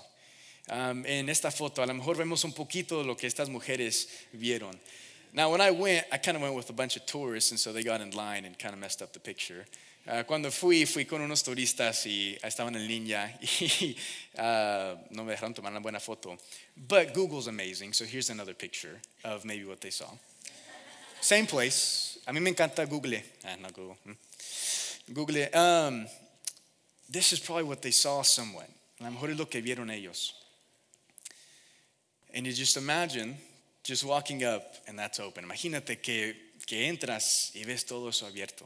Um, 0.69 1.05
en 1.05 1.27
esta 1.27 1.51
foto, 1.51 1.83
a 1.83 1.85
lo 1.85 1.93
mejor 1.93 2.15
vemos 2.15 2.43
un 2.45 2.53
poquito 2.53 3.05
lo 3.05 3.15
que 3.15 3.27
estas 3.27 3.49
mujeres 3.49 4.07
vieron. 4.33 4.79
Now, 5.33 5.49
when 5.51 5.61
I 5.61 5.71
went, 5.71 6.05
I 6.11 6.17
kind 6.17 6.35
of 6.35 6.43
went 6.43 6.55
with 6.55 6.69
a 6.69 6.73
bunch 6.73 6.97
of 6.97 7.05
tourists, 7.05 7.51
and 7.51 7.59
so 7.59 7.71
they 7.71 7.83
got 7.83 8.01
in 8.01 8.11
line 8.11 8.43
and 8.43 8.57
kind 8.59 8.73
of 8.73 8.79
messed 8.79 9.01
up 9.01 9.13
the 9.13 9.19
picture. 9.19 9.65
Uh, 10.07 10.23
cuando 10.23 10.49
fui, 10.49 10.83
fui 10.85 11.05
con 11.05 11.21
unos 11.21 11.43
turistas 11.43 12.05
y 12.07 12.37
estaban 12.43 12.75
en 12.75 12.87
línea 12.87 13.37
y 13.61 13.95
uh, 14.37 14.95
no 15.11 15.23
me 15.23 15.35
dejaron 15.35 15.53
tomar 15.53 15.71
una 15.71 15.79
buena 15.79 15.99
foto. 15.99 16.37
But 16.75 17.13
Google's 17.13 17.47
amazing, 17.47 17.93
so 17.93 18.03
here's 18.03 18.29
another 18.29 18.55
picture 18.55 18.99
of 19.23 19.45
maybe 19.45 19.63
what 19.65 19.79
they 19.79 19.91
saw. 19.91 20.09
Same 21.21 21.45
place. 21.45 22.17
A 22.27 22.33
mí 22.33 22.41
me 22.41 22.51
encanta 22.51 22.89
Google. 22.89 23.21
Ah, 23.45 23.55
no 23.61 23.69
Google. 23.69 23.97
Hmm. 24.03 25.13
Google. 25.13 25.55
Um, 25.55 26.07
this 27.07 27.31
is 27.31 27.39
probably 27.39 27.63
what 27.63 27.81
they 27.81 27.91
saw 27.91 28.23
somewhat. 28.23 28.69
A 28.99 29.03
lo 29.03 29.11
mejor 29.11 29.29
es 29.29 29.37
lo 29.37 29.45
que 29.45 29.61
vieron 29.61 29.91
ellos. 29.91 30.33
And 32.33 32.47
you 32.47 32.53
just 32.53 32.75
imagine 32.75 33.37
just 33.83 34.03
walking 34.03 34.43
up 34.43 34.75
and 34.87 34.97
that's 34.97 35.19
open. 35.19 35.43
Imagínate 35.43 36.01
que, 36.01 36.35
que 36.65 36.87
entras 36.87 37.51
y 37.55 37.63
ves 37.65 37.83
todo 37.83 38.07
eso 38.07 38.25
abierto. 38.25 38.65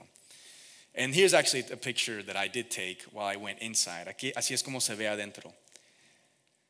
And 0.98 1.13
here's 1.13 1.34
actually 1.34 1.65
a 1.72 1.77
picture 1.77 2.24
that 2.24 2.38
I 2.38 2.48
did 2.48 2.72
take 2.72 3.03
while 3.12 3.25
I 3.25 3.36
went 3.36 3.60
inside. 3.60 4.07
Aquí, 4.07 4.34
así 4.34 4.53
es 4.53 4.62
como 4.62 4.79
se 4.79 4.95
ve 4.95 5.05
adentro. 5.05 5.53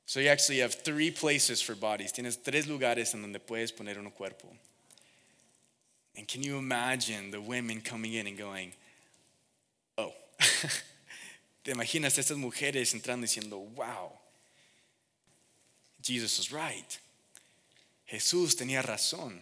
So 0.08 0.20
you 0.20 0.30
actually 0.30 0.60
have 0.60 0.74
three 0.74 1.12
places 1.12 1.62
for 1.62 1.76
bodies. 1.76 2.12
Tienes 2.12 2.44
tres 2.44 2.68
lugares 2.68 3.14
en 3.14 3.22
donde 3.22 3.40
puedes 3.40 3.72
poner 3.72 3.98
un 3.98 4.12
cuerpo. 4.12 4.48
And 6.18 6.28
can 6.28 6.44
you 6.44 6.58
imagine 6.58 7.32
the 7.32 7.42
women 7.42 7.82
coming 7.82 8.14
in 8.14 8.28
and 8.28 8.38
going, 8.38 8.72
oh. 9.98 10.14
Te 11.64 11.72
imaginas 11.72 12.18
estas 12.20 12.38
mujeres 12.38 12.94
entrando 12.94 13.26
diciendo, 13.26 13.58
wow, 13.76 14.12
Jesus 16.02 16.38
was 16.38 16.52
right. 16.52 17.00
Jesús 18.12 18.56
tenía 18.56 18.84
razón. 18.84 19.42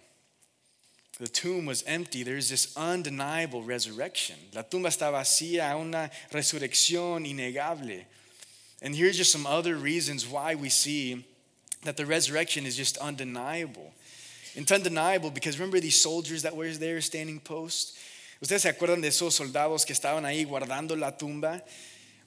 The 1.20 1.28
tomb 1.28 1.66
was 1.66 1.84
empty. 1.84 2.24
There's 2.24 2.50
this 2.50 2.76
undeniable 2.76 3.62
resurrection. 3.62 4.36
La 4.54 4.64
tumba 4.64 4.90
está 4.90 5.12
vacía, 5.12 5.80
una 5.80 6.10
resurrección 6.32 7.26
innegable. 7.26 8.06
And 8.82 8.96
here's 8.96 9.16
just 9.16 9.32
some 9.32 9.46
other 9.46 9.76
reasons 9.76 10.28
why 10.28 10.56
we 10.56 10.70
see 10.70 11.24
that 11.84 11.98
the 11.98 12.06
resurrection 12.06 12.66
is 12.66 12.76
just 12.76 12.98
undeniable. 12.98 13.94
It's 14.56 14.72
undeniable 14.72 15.30
because 15.30 15.60
remember 15.60 15.80
these 15.80 16.02
soldiers 16.02 16.42
that 16.44 16.56
were 16.56 16.72
there 16.72 17.00
standing 17.02 17.40
post? 17.40 17.98
¿Ustedes 18.42 18.62
se 18.62 18.70
acuerdan 18.70 19.02
de 19.02 19.08
esos 19.08 19.34
soldados 19.34 19.86
que 19.86 19.94
estaban 19.94 20.26
ahí 20.26 20.46
guardando 20.46 20.98
la 21.00 21.12
tumba? 21.12 21.62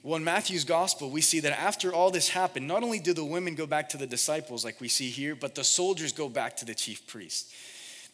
Well, 0.07 0.15
in 0.15 0.23
Matthew's 0.23 0.63
gospel, 0.63 1.09
we 1.09 1.19
see 1.19 1.41
that 1.41 1.59
after 1.59 1.93
all 1.93 2.11
this 2.11 2.29
happened, 2.29 2.65
not 2.65 2.81
only 2.81 2.97
do 2.97 3.11
the 3.11 3.25
women 3.25 3.55
go 3.55 3.65
back 3.65 3.89
to 3.89 3.97
the 3.97 4.07
disciples 4.07 4.63
like 4.63 4.79
we 4.79 4.87
see 4.87 5.09
here, 5.09 5.35
but 5.35 5.53
the 5.53 5.65
soldiers 5.65 6.13
go 6.13 6.29
back 6.29 6.55
to 6.57 6.65
the 6.65 6.73
chief 6.73 7.05
priest. 7.07 7.53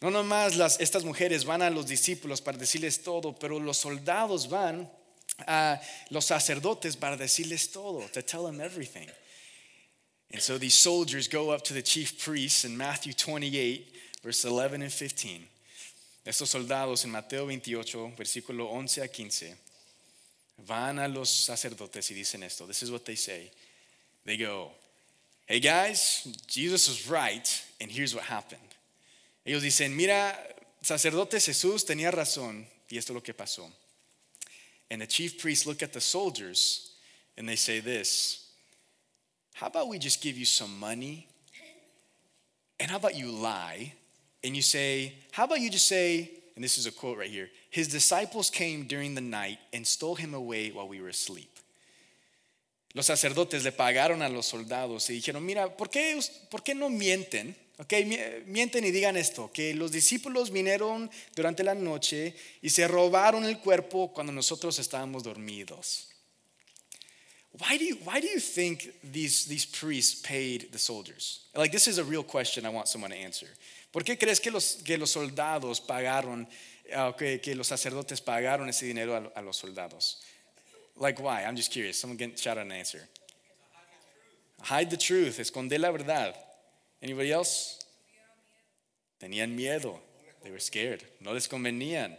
No 0.02 0.10
nomás 0.10 0.58
las, 0.58 0.78
estas 0.78 1.04
mujeres 1.04 1.44
van 1.46 1.62
a 1.62 1.70
los 1.70 1.84
discípulos 1.84 2.44
para 2.44 2.58
decirles 2.58 3.00
todo, 3.04 3.30
pero 3.30 3.60
los 3.60 3.78
soldados 3.78 4.50
van 4.50 4.88
a 5.46 5.78
los 6.10 6.26
sacerdotes 6.26 6.96
para 6.96 7.16
decirles 7.16 7.72
todo, 7.72 8.02
to 8.12 8.22
tell 8.22 8.44
them 8.44 8.60
everything. 8.60 9.08
And 10.32 10.42
so 10.42 10.58
these 10.58 10.74
soldiers 10.74 11.28
go 11.28 11.50
up 11.50 11.62
to 11.62 11.74
the 11.74 11.82
chief 11.82 12.18
priests 12.18 12.64
in 12.64 12.76
Matthew 12.76 13.12
28, 13.12 13.94
verse 14.20 14.44
11 14.44 14.82
and 14.82 14.92
15. 14.92 15.46
Estos 16.26 16.48
soldados 16.48 17.04
en 17.04 17.12
Mateo 17.12 17.46
28, 17.46 18.14
versículo 18.16 18.72
11 18.72 19.02
a 19.02 19.06
15, 19.06 19.54
van 20.58 20.98
a 20.98 21.08
los 21.08 21.30
sacerdotes 21.30 22.10
y 22.10 22.14
dicen 22.14 22.42
esto. 22.42 22.66
This 22.66 22.82
is 22.82 22.90
what 22.90 23.04
they 23.04 23.16
say. 23.16 23.50
They 24.24 24.36
go, 24.36 24.70
Hey 25.46 25.60
guys, 25.60 26.26
Jesus 26.46 26.88
was 26.88 27.10
right, 27.10 27.64
and 27.78 27.90
here's 27.90 28.14
what 28.14 28.24
happened. 28.24 28.60
Ellos 29.44 29.62
dicen, 29.62 29.94
mira, 29.94 30.34
sacerdote 30.80 31.38
Jesús 31.38 31.84
tenía 31.84 32.10
razón 32.10 32.64
y 32.90 32.96
esto 32.96 33.12
es 33.12 33.14
lo 33.14 33.20
que 33.20 33.34
pasó. 33.34 33.70
And 34.90 35.02
the 35.02 35.06
chief 35.06 35.38
priests 35.38 35.66
look 35.66 35.82
at 35.82 35.92
the 35.92 36.00
soldiers 36.00 36.92
and 37.36 37.46
they 37.46 37.56
say 37.56 37.80
this 37.80 38.48
How 39.52 39.66
about 39.66 39.88
we 39.88 39.98
just 39.98 40.22
give 40.22 40.38
you 40.38 40.46
some 40.46 40.78
money? 40.78 41.28
And 42.80 42.90
how 42.90 42.96
about 42.96 43.14
you 43.14 43.30
lie? 43.30 43.92
And 44.42 44.56
you 44.56 44.62
say, 44.62 45.14
How 45.32 45.44
about 45.44 45.60
you 45.60 45.68
just 45.68 45.88
say, 45.88 46.30
and 46.54 46.64
this 46.64 46.78
is 46.78 46.86
a 46.86 46.92
quote 46.92 47.18
right 47.18 47.30
here 47.30 47.50
His 47.70 47.88
disciples 47.88 48.50
came 48.50 48.86
during 48.86 49.14
the 49.14 49.20
night 49.20 49.58
and 49.72 49.86
stole 49.86 50.14
him 50.14 50.34
away 50.34 50.70
while 50.70 50.88
we 50.88 51.00
were 51.00 51.08
asleep. 51.08 51.50
Los 52.94 53.06
sacerdotes 53.06 53.64
le 53.64 53.72
pagaron 53.72 54.22
a 54.22 54.28
los 54.28 54.46
soldados 54.46 55.10
y 55.10 55.14
dijeron, 55.14 55.44
mira, 55.44 55.76
¿por 55.76 55.90
qué, 55.90 56.16
por 56.48 56.62
qué 56.62 56.76
no 56.76 56.88
mienten? 56.88 57.56
Ok, 57.78 57.92
mienten 58.46 58.84
y 58.84 58.92
digan 58.92 59.16
esto, 59.16 59.50
que 59.52 59.74
los 59.74 59.90
discípulos 59.90 60.52
vinieron 60.52 61.10
durante 61.34 61.64
la 61.64 61.74
noche 61.74 62.32
y 62.62 62.70
se 62.70 62.86
robaron 62.86 63.44
el 63.44 63.58
cuerpo 63.58 64.12
cuando 64.12 64.32
nosotros 64.32 64.78
estábamos 64.78 65.24
dormidos. 65.24 66.08
Why 67.58 67.78
do 67.78 67.84
you, 67.84 67.96
why 68.04 68.20
do 68.20 68.28
you 68.28 68.38
think 68.38 68.92
these, 69.02 69.46
these 69.46 69.64
priests 69.66 70.22
paid 70.22 70.70
the 70.70 70.78
soldiers? 70.78 71.40
Like, 71.56 71.72
this 71.72 71.88
is 71.88 71.98
a 71.98 72.04
real 72.04 72.22
question 72.22 72.64
I 72.64 72.68
want 72.68 72.88
someone 72.88 73.10
to 73.10 73.16
answer. 73.16 73.48
¿Por 73.94 74.02
qué 74.02 74.18
crees 74.18 74.40
que 74.40 74.50
los, 74.50 74.82
que 74.84 74.98
los 74.98 75.10
soldados 75.10 75.80
pagaron, 75.80 76.48
que, 77.16 77.40
que, 77.40 77.54
los 77.54 77.68
sacerdotes 77.68 78.20
pagaron 78.20 78.68
ese 78.68 78.86
dinero 78.86 79.14
a, 79.14 79.38
a, 79.38 79.40
los 79.40 79.56
soldados? 79.56 80.20
Like, 80.96 81.22
why? 81.22 81.44
I'm 81.44 81.54
just 81.54 81.70
curious. 81.70 82.00
Someone 82.00 82.18
can 82.18 82.34
shout 82.34 82.58
out 82.58 82.66
an 82.66 82.72
answer. 82.72 83.08
Hide 84.62 84.90
the 84.90 84.96
truth, 84.96 85.38
esconder 85.38 85.78
la 85.78 85.92
verdad. 85.92 86.34
Anybody 87.00 87.30
else? 87.30 87.78
Tenían 89.20 89.56
miedo. 89.56 90.00
They 90.42 90.50
were 90.50 90.58
scared. 90.58 91.04
No 91.20 91.32
les 91.32 91.46
convenían. 91.46 92.16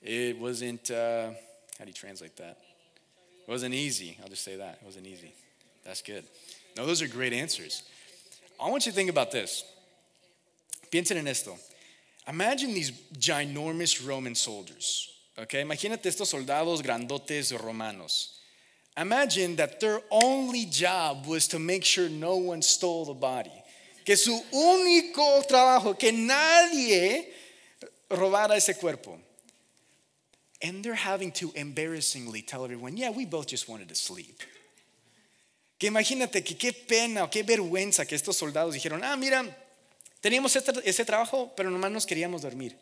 It 0.00 0.38
wasn't, 0.38 0.90
uh, 0.90 1.32
how 1.78 1.84
do 1.84 1.88
you 1.88 1.92
translate 1.92 2.38
that? 2.38 2.56
It 3.46 3.50
wasn't 3.50 3.74
easy. 3.74 4.16
I'll 4.22 4.30
just 4.30 4.44
say 4.44 4.56
that. 4.56 4.78
It 4.80 4.86
wasn't 4.86 5.06
easy. 5.06 5.34
That's 5.84 6.00
good. 6.00 6.24
No, 6.74 6.86
those 6.86 7.02
are 7.02 7.06
great 7.06 7.34
answers. 7.34 7.82
I 8.58 8.70
want 8.70 8.86
you 8.86 8.92
to 8.92 8.96
think 8.96 9.10
about 9.10 9.30
this. 9.30 9.62
Piensen 10.90 11.16
en 11.18 11.26
esto. 11.26 11.56
Imagine 12.26 12.74
these 12.74 12.92
ginormous 13.18 14.04
Roman 14.06 14.34
soldiers. 14.34 15.08
Okay, 15.38 15.62
imagínate 15.62 16.06
estos 16.06 16.28
soldados 16.28 16.82
grandotes 16.82 17.52
romanos. 17.52 18.40
Imagine 18.96 19.56
that 19.56 19.78
their 19.80 20.00
only 20.10 20.64
job 20.64 21.26
was 21.26 21.46
to 21.48 21.58
make 21.58 21.84
sure 21.84 22.08
no 22.08 22.36
one 22.36 22.60
stole 22.60 23.04
the 23.04 23.14
body. 23.14 23.52
que 24.08 24.16
su 24.16 24.42
único 24.52 25.46
trabajo, 25.46 25.98
que 25.98 26.10
nadie 26.12 27.30
robara 28.08 28.56
ese 28.56 28.74
cuerpo. 28.74 29.20
And 30.62 30.82
they're 30.82 30.94
having 30.94 31.30
to 31.32 31.52
embarrassingly 31.54 32.40
tell 32.40 32.64
everyone, 32.64 32.96
yeah, 32.96 33.10
we 33.10 33.26
both 33.26 33.46
just 33.46 33.68
wanted 33.68 33.90
to 33.90 33.94
sleep. 33.94 34.40
Que 35.78 35.90
imagínate 35.90 36.42
que 36.42 36.56
qué 36.56 36.72
pena 36.72 37.24
o 37.24 37.28
qué 37.28 37.42
vergüenza 37.42 38.08
que 38.08 38.16
estos 38.16 38.34
soldados 38.36 38.72
dijeron, 38.72 39.04
ah, 39.04 39.14
mira, 39.14 39.44
teníamos 40.20 40.56
ese 40.56 41.04
trabajo, 41.04 41.52
pero 41.56 41.70
nomás 41.70 41.90
nos 41.90 42.06
queríamos 42.06 42.42
dormir. 42.42 42.74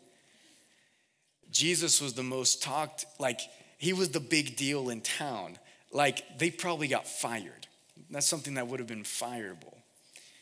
Jesus 1.51 2.01
was 2.01 2.13
the 2.13 2.23
most 2.23 2.61
talked, 2.61 3.05
like, 3.19 3.39
he 3.77 3.93
was 3.93 4.09
the 4.09 4.19
big 4.19 4.55
deal 4.55 4.89
in 4.89 5.01
town. 5.01 5.57
Like, 5.91 6.37
they 6.37 6.51
probably 6.51 6.87
got 6.87 7.07
fired. 7.07 7.67
That's 8.09 8.27
something 8.27 8.55
that 8.55 8.67
would 8.67 8.79
have 8.79 8.87
been 8.87 9.03
fireable. 9.03 9.75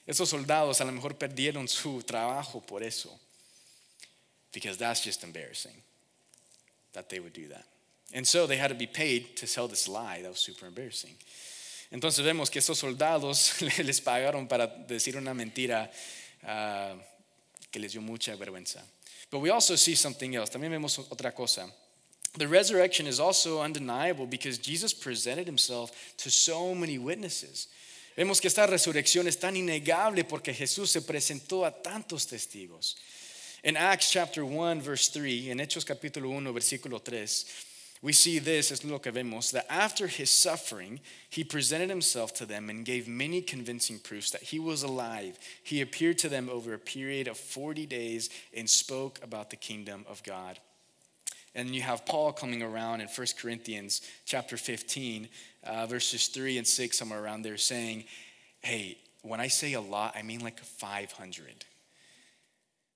Esos 0.07 0.27
soldados 0.27 0.81
a 0.81 0.85
lo 0.85 0.91
mejor 0.91 1.11
perdieron 1.11 1.67
su 1.67 2.01
trabajo 2.01 2.65
por 2.65 2.83
eso. 2.83 3.09
Because 4.53 4.77
that's 4.77 5.01
just 5.01 5.23
embarrassing 5.23 5.75
that 6.93 7.09
they 7.09 7.19
would 7.19 7.33
do 7.33 7.47
that. 7.49 7.65
And 8.13 8.25
so 8.25 8.47
they 8.47 8.57
had 8.57 8.69
to 8.69 8.75
be 8.75 8.87
paid 8.87 9.35
to 9.37 9.47
tell 9.47 9.67
this 9.67 9.87
lie. 9.87 10.21
That 10.21 10.29
was 10.29 10.39
super 10.39 10.67
embarrassing. 10.67 11.15
Entonces 11.91 12.23
vemos 12.23 12.49
que 12.49 12.61
esos 12.61 12.77
soldados 12.77 13.61
les 13.79 13.99
pagaron 14.01 14.47
para 14.47 14.67
decir 14.87 15.17
una 15.17 15.33
mentira 15.33 15.89
uh, 16.45 16.97
que 17.71 17.79
les 17.79 17.91
dio 17.91 18.01
mucha 18.01 18.35
vergüenza. 18.35 18.81
But 19.29 19.39
we 19.39 19.49
also 19.49 19.75
see 19.75 19.95
something 19.95 20.35
else. 20.35 20.49
También 20.49 20.71
vemos 20.71 20.97
otra 21.09 21.33
cosa. 21.33 21.69
The 22.37 22.47
resurrection 22.47 23.07
is 23.07 23.19
also 23.19 23.61
undeniable 23.61 24.25
because 24.25 24.57
Jesus 24.57 24.93
presented 24.93 25.47
himself 25.47 25.91
to 26.17 26.29
so 26.29 26.75
many 26.75 26.97
witnesses. 26.97 27.67
Vemos 28.17 28.39
que 28.39 28.47
esta 28.47 28.65
resurrección 28.65 29.27
es 29.27 29.37
tan 29.37 29.55
innegable 29.55 30.23
porque 30.23 30.53
Jesús 30.53 30.89
se 30.91 31.01
presentó 31.01 31.65
a 31.65 31.71
tantos 31.71 32.27
testigos. 32.27 32.95
En 33.61 33.75
Acts 33.75 34.11
chapter 34.11 34.43
1 34.43 34.81
verse 34.81 35.11
3, 35.11 35.49
en 35.49 35.59
Hechos 35.59 35.83
capítulo 35.83 36.29
1 36.29 36.53
versículo 36.53 37.01
3, 37.01 37.45
we 38.05 38.13
see 38.13 38.37
this, 38.37 38.71
es 38.71 38.85
lo 38.85 38.99
que 38.99 39.11
vemos, 39.11 39.49
that 39.49 39.65
after 39.67 40.05
his 40.05 40.29
suffering, 40.29 40.99
he 41.27 41.43
presented 41.43 41.89
himself 41.89 42.35
to 42.35 42.45
them 42.45 42.69
and 42.69 42.85
gave 42.85 43.07
many 43.07 43.41
convincing 43.41 43.97
proofs 43.97 44.29
that 44.29 44.43
he 44.43 44.59
was 44.59 44.83
alive. 44.83 45.39
He 45.63 45.81
appeared 45.81 46.19
to 46.19 46.29
them 46.29 46.47
over 46.47 46.75
a 46.75 46.77
period 46.77 47.27
of 47.27 47.35
40 47.35 47.87
days 47.87 48.29
and 48.55 48.69
spoke 48.69 49.19
about 49.23 49.49
the 49.49 49.55
kingdom 49.55 50.05
of 50.07 50.21
God. 50.21 50.59
And 51.55 51.73
you 51.73 51.81
have 51.81 52.05
Paul 52.05 52.31
coming 52.31 52.61
around 52.61 53.01
in 53.01 53.07
1 53.07 53.27
Corinthians 53.39 54.01
chapter 54.23 54.55
15, 54.55 55.27
uh, 55.63 55.87
verses 55.87 56.27
3 56.27 56.59
and 56.59 56.67
6, 56.67 56.95
somewhere 56.95 57.23
around 57.23 57.41
there, 57.41 57.57
saying, 57.57 58.03
Hey, 58.61 58.99
when 59.23 59.39
I 59.39 59.47
say 59.47 59.73
a 59.73 59.81
lot, 59.81 60.15
I 60.15 60.21
mean 60.21 60.41
like 60.41 60.59
500. 60.59 61.65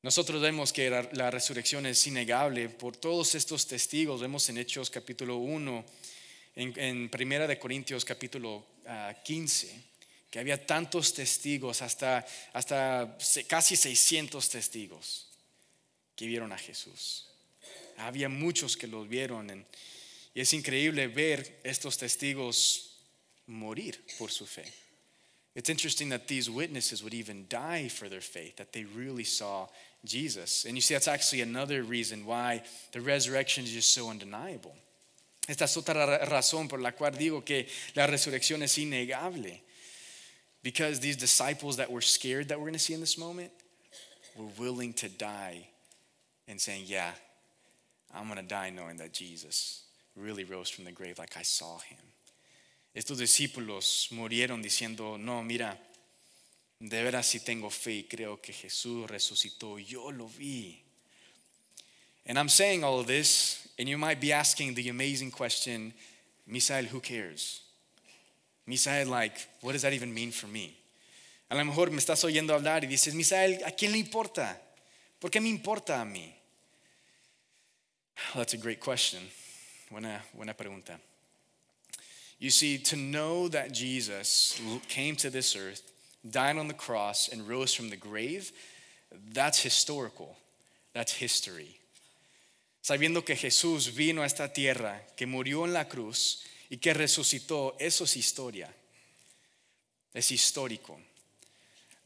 Nosotros 0.02 0.42
vemos 0.42 0.72
que 0.72 0.90
la, 0.90 1.30
resurrección 1.30 1.86
es 1.86 2.08
innegable 2.08 2.70
por 2.70 2.96
todos 2.96 3.36
estos 3.36 3.68
testigos. 3.68 4.22
Vemos 4.22 4.48
en 4.48 4.58
Hechos 4.58 4.90
capítulo 4.90 5.38
1, 5.38 5.86
en, 6.56 7.10
Primera 7.10 7.46
de 7.48 7.60
Corintios 7.60 8.06
capítulo 8.06 8.66
15, 9.26 9.72
ah, 9.74 10.00
que 10.32 10.40
había 10.40 10.66
tantos 10.66 11.14
testigos, 11.14 11.82
hasta, 11.82 12.26
hasta 12.54 13.18
casi 13.48 13.76
600 13.76 14.48
testigos 14.48 15.28
que 16.16 16.28
vieron 16.28 16.54
a 16.54 16.58
Jesús. 16.58 17.28
Había 17.98 18.30
muchos 18.30 18.78
que 18.78 18.88
lo 18.88 19.04
vieron 19.04 19.66
y 20.34 20.40
es 20.40 20.54
increíble 20.54 21.10
ver 21.10 21.60
estos 21.66 21.98
testigos 21.98 22.96
morir 23.48 24.02
por 24.18 24.32
su 24.32 24.46
fe. 24.46 24.88
It's 25.60 25.69
interesting 25.69 26.08
that 26.10 26.30
these 26.30 26.50
witnesses 26.50 27.04
would 27.04 27.13
even 27.13 27.45
die 27.50 27.89
for 27.89 28.08
their 28.08 28.22
faith, 28.22 28.56
that 28.56 28.72
they 28.72 28.86
really 28.86 29.26
saw 29.26 29.67
Jesus. 30.06 30.63
And 30.63 30.74
you 30.76 30.80
see, 30.80 30.93
that's 30.93 31.10
actually 31.10 31.41
another 31.41 31.84
reason 31.84 32.26
why 32.26 32.63
the 32.93 33.02
resurrection 33.02 33.65
is 33.65 33.74
just 33.74 33.93
so 33.93 34.10
undeniable. 34.10 34.74
Esta 35.50 35.65
es 35.65 35.76
otra 35.76 36.26
razón 36.30 36.69
por 36.69 36.80
la 36.80 36.91
cual 36.91 37.12
digo 37.12 37.43
que 37.43 37.65
la 37.93 38.08
resurrección 38.08 38.62
es 38.62 38.78
innegable. 38.78 39.60
Because 40.63 41.02
these 41.02 41.17
disciples 41.17 41.76
that 41.76 41.91
were 41.91 42.00
scared 42.00 42.48
that 42.48 42.58
we're 42.58 42.67
going 42.67 42.74
to 42.74 42.80
see 42.80 42.93
in 42.93 43.02
this 43.02 43.17
moment 43.17 43.52
were 44.38 44.48
willing 44.58 44.93
to 44.93 45.10
die 45.10 45.67
and 46.48 46.62
saying, 46.62 46.84
Yeah, 46.86 47.12
I'm 48.15 48.30
going 48.30 48.39
to 48.39 48.48
die 48.48 48.69
knowing 48.69 48.95
that 48.98 49.12
Jesus 49.12 49.84
really 50.15 50.45
rose 50.45 50.69
from 50.69 50.86
the 50.86 50.93
grave 50.93 51.19
like 51.19 51.36
I 51.36 51.41
saw 51.41 51.80
him. 51.80 51.98
Estos 52.93 53.19
discípulos 53.19 54.08
murieron 54.12 54.62
diciendo, 54.62 55.17
No, 55.17 55.43
mira, 55.43 55.80
De 56.80 57.04
veras 57.04 57.28
si 57.28 57.41
tengo 57.41 57.69
fe 57.69 57.91
y 57.91 58.04
creo 58.06 58.41
que 58.41 58.54
Jesús 58.54 59.10
resucitó. 59.10 59.80
Yo 59.80 60.12
lo 60.12 60.30
vi. 60.30 60.82
And 62.25 62.38
I'm 62.38 62.47
saying 62.47 62.84
all 62.84 62.99
of 62.99 63.08
this, 63.08 63.67
and 63.78 63.89
you 63.89 63.97
might 63.97 64.21
be 64.21 64.32
asking 64.32 64.75
the 64.75 64.88
amazing 64.89 65.32
question, 65.32 65.93
Misael, 66.47 66.86
who 66.86 67.02
cares? 67.02 67.63
Misael, 68.65 69.08
like, 69.08 69.36
what 69.62 69.73
does 69.73 69.82
that 69.82 69.93
even 69.93 70.13
mean 70.13 70.32
for 70.32 70.47
me? 70.47 70.78
A 71.49 71.56
lo 71.56 71.65
mejor 71.65 71.89
me 71.89 71.97
estás 71.97 72.23
oyendo 72.23 72.54
hablar 72.54 72.84
y 72.84 72.88
dices, 72.88 73.13
Misael, 73.13 73.62
¿a 73.65 73.71
quién 73.71 73.91
le 73.91 73.97
importa? 73.97 74.62
¿Por 75.19 75.32
qué 75.32 75.41
me 75.41 75.49
importa 75.49 75.99
a 75.99 76.06
mí? 76.06 76.34
that's 78.36 78.54
a 78.54 78.58
great 78.58 78.80
question. 78.80 79.21
Buena, 79.89 80.23
buena 80.34 80.54
pregunta. 80.54 80.99
You 82.39 82.49
see, 82.49 82.78
to 82.78 82.95
know 82.95 83.47
that 83.49 83.73
Jesus 83.73 84.60
came 84.88 85.15
to 85.17 85.30
this 85.30 85.56
earth 85.56 85.89
died 86.28 86.58
on 86.58 86.67
the 86.67 86.73
cross, 86.73 87.30
and 87.30 87.47
rose 87.47 87.73
from 87.73 87.89
the 87.89 87.95
grave, 87.95 88.52
that's 89.34 89.62
historical. 89.62 90.36
That's 90.93 91.13
history. 91.13 91.80
Sabiendo 92.84 93.25
que 93.25 93.36
Jesús 93.36 93.89
vino 93.95 94.21
a 94.21 94.25
esta 94.25 94.47
tierra, 94.47 95.02
que 95.15 95.28
murió 95.28 95.65
en 95.65 95.73
la 95.73 95.86
cruz 95.86 96.43
y 96.69 96.78
que 96.78 96.93
resucitó, 96.93 97.75
eso 97.80 98.04
es 98.04 98.15
historia. 98.15 98.69
Es 100.13 100.32
histórico. 100.32 100.97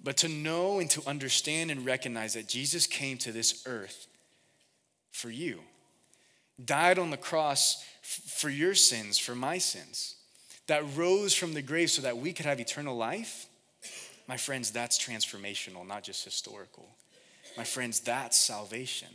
But 0.03 0.17
to 0.17 0.27
know 0.27 0.79
and 0.79 0.89
to 0.91 1.07
understand 1.07 1.71
and 1.71 1.85
recognize 1.85 2.33
that 2.33 2.49
Jesus 2.49 2.85
came 2.85 3.17
to 3.19 3.31
this 3.31 3.63
earth 3.65 4.07
for 5.11 5.29
you, 5.29 5.61
died 6.63 6.99
on 6.99 7.09
the 7.09 7.17
cross 7.17 7.83
for 8.01 8.49
your 8.49 8.75
sins, 8.75 9.17
for 9.17 9.33
my 9.33 9.59
sins, 9.59 10.15
that 10.67 10.83
rose 10.95 11.33
from 11.33 11.53
the 11.53 11.61
grave 11.61 11.89
so 11.89 12.01
that 12.01 12.17
we 12.17 12.33
could 12.33 12.45
have 12.45 12.59
eternal 12.59 12.95
life 12.95 13.47
my 14.27 14.37
friends, 14.37 14.71
that's 14.71 14.97
transformational, 14.97 15.85
not 15.85 16.03
just 16.03 16.23
historical. 16.23 16.87
My 17.57 17.65
friends, 17.65 17.99
that's 17.99 18.37
salvation. 18.37 19.09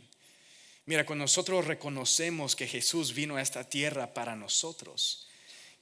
Mira, 0.85 1.05
cuando 1.05 1.23
nosotros 1.23 1.65
reconocemos 1.65 2.55
que 2.55 2.67
Jesús 2.67 3.13
vino 3.13 3.35
a 3.35 3.41
esta 3.41 3.63
tierra 3.63 4.13
para 4.13 4.35
nosotros, 4.35 5.27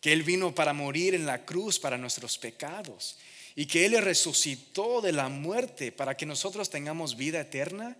que 0.02 0.14
Él 0.14 0.24
vino 0.24 0.54
para 0.54 0.74
morir 0.74 1.14
en 1.14 1.26
la 1.26 1.46
cruz 1.46 1.80
para 1.80 1.98
nuestros 1.98 2.38
pecados 2.38 3.18
y 3.56 3.66
que 3.66 3.86
Él 3.86 4.02
resucitó 4.02 5.02
de 5.02 5.12
la 5.12 5.30
muerte 5.30 5.92
para 5.92 6.16
que 6.16 6.26
nosotros 6.26 6.70
tengamos 6.70 7.16
vida 7.16 7.42
eterna, 7.42 7.98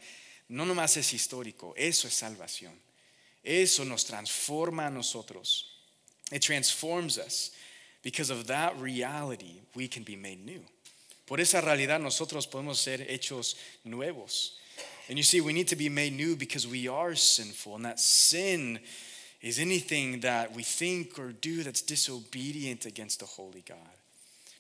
no 0.50 0.66
nomás 0.66 0.96
es 0.98 1.14
histórico, 1.14 1.74
eso 1.76 2.08
es 2.08 2.14
salvación. 2.14 2.74
Eso 3.44 3.86
nos 3.86 4.06
transforma 4.06 4.88
a 4.88 4.92
nosotros. 4.92 5.77
It 6.32 6.42
transforms 6.42 7.18
us. 7.18 7.52
Because 8.04 8.30
of 8.30 8.48
that 8.48 8.80
reality, 8.80 9.62
we 9.76 9.88
can 9.88 10.04
be 10.04 10.16
made 10.16 10.46
new. 10.46 10.62
Por 11.26 11.40
esa 11.40 11.62
realidad 11.62 12.00
nosotros 12.00 12.48
podemos 12.48 12.78
ser 12.78 13.00
hechos 13.00 13.56
nuevos. 13.84 14.52
And 15.10 15.18
you 15.18 15.24
see, 15.24 15.42
we 15.42 15.54
need 15.54 15.68
to 15.70 15.76
be 15.76 15.90
made 15.90 16.14
new 16.14 16.36
because 16.36 16.68
we 16.68 16.88
are 16.88 17.16
sinful, 17.16 17.76
and 17.76 17.86
that 17.86 18.00
sin 18.00 18.80
is 19.42 19.60
anything 19.60 20.22
that 20.22 20.54
we 20.54 20.64
think 20.64 21.18
or 21.18 21.32
do 21.32 21.64
that's 21.64 21.82
disobedient 21.82 22.86
against 22.86 23.20
the 23.20 23.26
holy 23.26 23.64
God. 23.68 23.78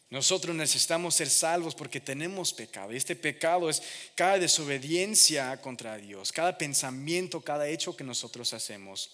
Nosotros 0.09 0.55
necesitamos 0.55 1.15
ser 1.15 1.27
salvos 1.27 1.75
porque 1.75 1.99
tenemos 1.99 2.53
pecado. 2.53 2.93
Y 2.93 2.95
este 2.95 3.15
pecado 3.15 3.69
es 3.69 3.81
cada 4.15 4.39
desobediencia 4.39 5.61
contra 5.61 5.97
Dios, 5.97 6.31
cada 6.31 6.57
pensamiento, 6.57 7.41
cada 7.41 7.67
hecho 7.67 7.95
que 7.95 8.05
nosotros 8.05 8.53
hacemos, 8.53 9.09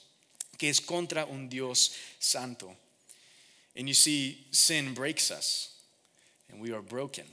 que 0.58 0.70
es 0.70 0.80
contra 0.80 1.26
un 1.26 1.50
Dios 1.50 1.98
santo. 2.20 2.76
And 3.76 3.88
you 3.88 3.94
see, 3.94 4.46
sin 4.52 4.94
breaks 4.94 5.32
us, 5.32 5.74
and 6.52 6.62
we 6.62 6.72
are 6.72 6.82
broken. 6.82 7.26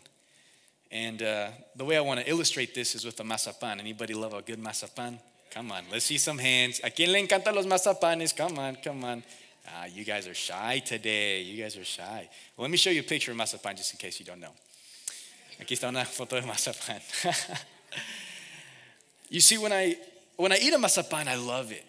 And 0.91 1.23
uh, 1.23 1.49
the 1.77 1.85
way 1.85 1.97
I 1.97 2.01
want 2.01 2.21
to 2.21 2.29
illustrate 2.29 2.75
this 2.75 2.95
is 2.95 3.05
with 3.05 3.21
a 3.21 3.23
mazapan. 3.23 3.79
Anybody 3.79 4.15
love 4.15 4.35
a 4.35 4.43
good 4.43 4.59
mazapan? 4.59 5.19
Come 5.51 5.73
on, 5.73 5.85
let's 5.91 6.05
see 6.05 6.19
some 6.19 6.39
hands. 6.39 6.81
¿A 6.83 6.91
quién 6.91 7.13
le 7.13 7.21
encantan 7.21 7.55
los 7.55 7.67
mazapanes? 7.67 8.37
Come 8.37 8.59
on, 8.59 8.77
come 8.77 9.05
on. 9.05 9.23
Ah, 9.69 9.85
you 9.85 10.05
guys 10.05 10.27
are 10.27 10.35
shy 10.35 10.83
today. 10.85 11.43
You 11.43 11.63
guys 11.63 11.77
are 11.77 11.85
shy. 11.85 12.29
Well, 12.57 12.63
let 12.63 12.71
me 12.71 12.77
show 12.77 12.91
you 12.91 13.01
a 13.01 13.05
picture 13.05 13.33
of 13.33 13.37
mazapan 13.37 13.77
just 13.77 13.93
in 13.93 13.99
case 13.99 14.19
you 14.19 14.27
don't 14.27 14.41
know. 14.41 14.55
Aquí 15.61 15.75
está 15.77 15.89
una 15.89 16.05
foto 16.05 16.41
de 16.41 16.47
mazapan. 16.47 17.01
you 19.29 19.41
see, 19.41 19.59
when 19.59 19.73
I, 19.73 19.97
when 20.37 20.53
I 20.53 20.57
eat 20.57 20.73
a 20.73 20.79
mazapan, 20.79 21.29
I 21.29 21.35
love 21.35 21.71
it. 21.71 21.85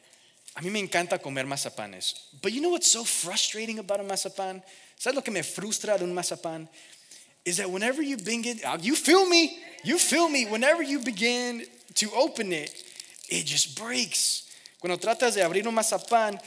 A 0.55 0.61
mí 0.61 0.69
me 0.69 0.79
encanta 0.79 1.21
comer 1.21 1.45
mazapanes. 1.45 2.13
But 2.41 2.51
you 2.51 2.61
know 2.61 2.69
what's 2.69 2.91
so 2.91 3.03
frustrating 3.03 3.79
about 3.79 3.99
a 3.99 4.03
mazapan? 4.03 4.61
¿Sabes 4.99 5.15
lo 5.15 5.21
que 5.21 5.31
me 5.31 5.41
frustra 5.41 5.97
de 5.97 6.03
un 6.03 6.13
mazapán? 6.13 6.67
is 7.45 7.57
that 7.57 7.69
whenever 7.69 8.01
you 8.01 8.17
begin, 8.17 8.59
uh, 8.65 8.77
you 8.81 8.95
feel 8.95 9.27
me, 9.27 9.57
you 9.83 9.97
feel 9.97 10.29
me, 10.29 10.45
whenever 10.45 10.83
you 10.83 10.99
begin 10.99 11.65
to 11.95 12.09
open 12.15 12.51
it, 12.51 12.83
it 13.29 13.45
just 13.45 13.77
breaks. 13.79 14.49
Cuando 14.79 14.97
tratas 14.97 15.35
de 15.35 15.41
abrir 15.41 15.65
un 15.65 15.75
mazapán, 15.75 16.39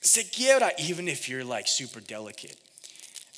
se 0.00 0.24
quiebra, 0.24 0.72
even 0.78 1.08
if 1.08 1.28
you're 1.28 1.44
like 1.44 1.68
super 1.68 2.00
delicate. 2.00 2.56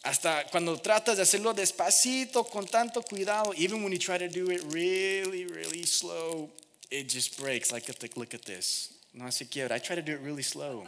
Hasta 0.04 0.44
cuando 0.50 0.76
tratas 0.76 1.16
de 1.16 1.22
hacerlo 1.22 1.54
despacito, 1.54 2.48
con 2.48 2.64
tanto 2.64 3.02
cuidado, 3.02 3.52
even 3.56 3.82
when 3.82 3.92
you 3.92 3.98
try 3.98 4.16
to 4.16 4.28
do 4.28 4.50
it 4.50 4.62
really, 4.70 5.44
really 5.44 5.82
slow, 5.84 6.48
it 6.90 7.08
just 7.08 7.40
breaks. 7.40 7.72
Like, 7.72 7.86
look 8.16 8.32
at 8.32 8.44
this. 8.44 8.97
No 9.14 9.30
se 9.30 9.46
quiebra. 9.46 9.72
I 9.72 9.78
try 9.78 9.96
to 9.96 10.02
do 10.02 10.12
it 10.12 10.20
really 10.20 10.42
slow. 10.42 10.86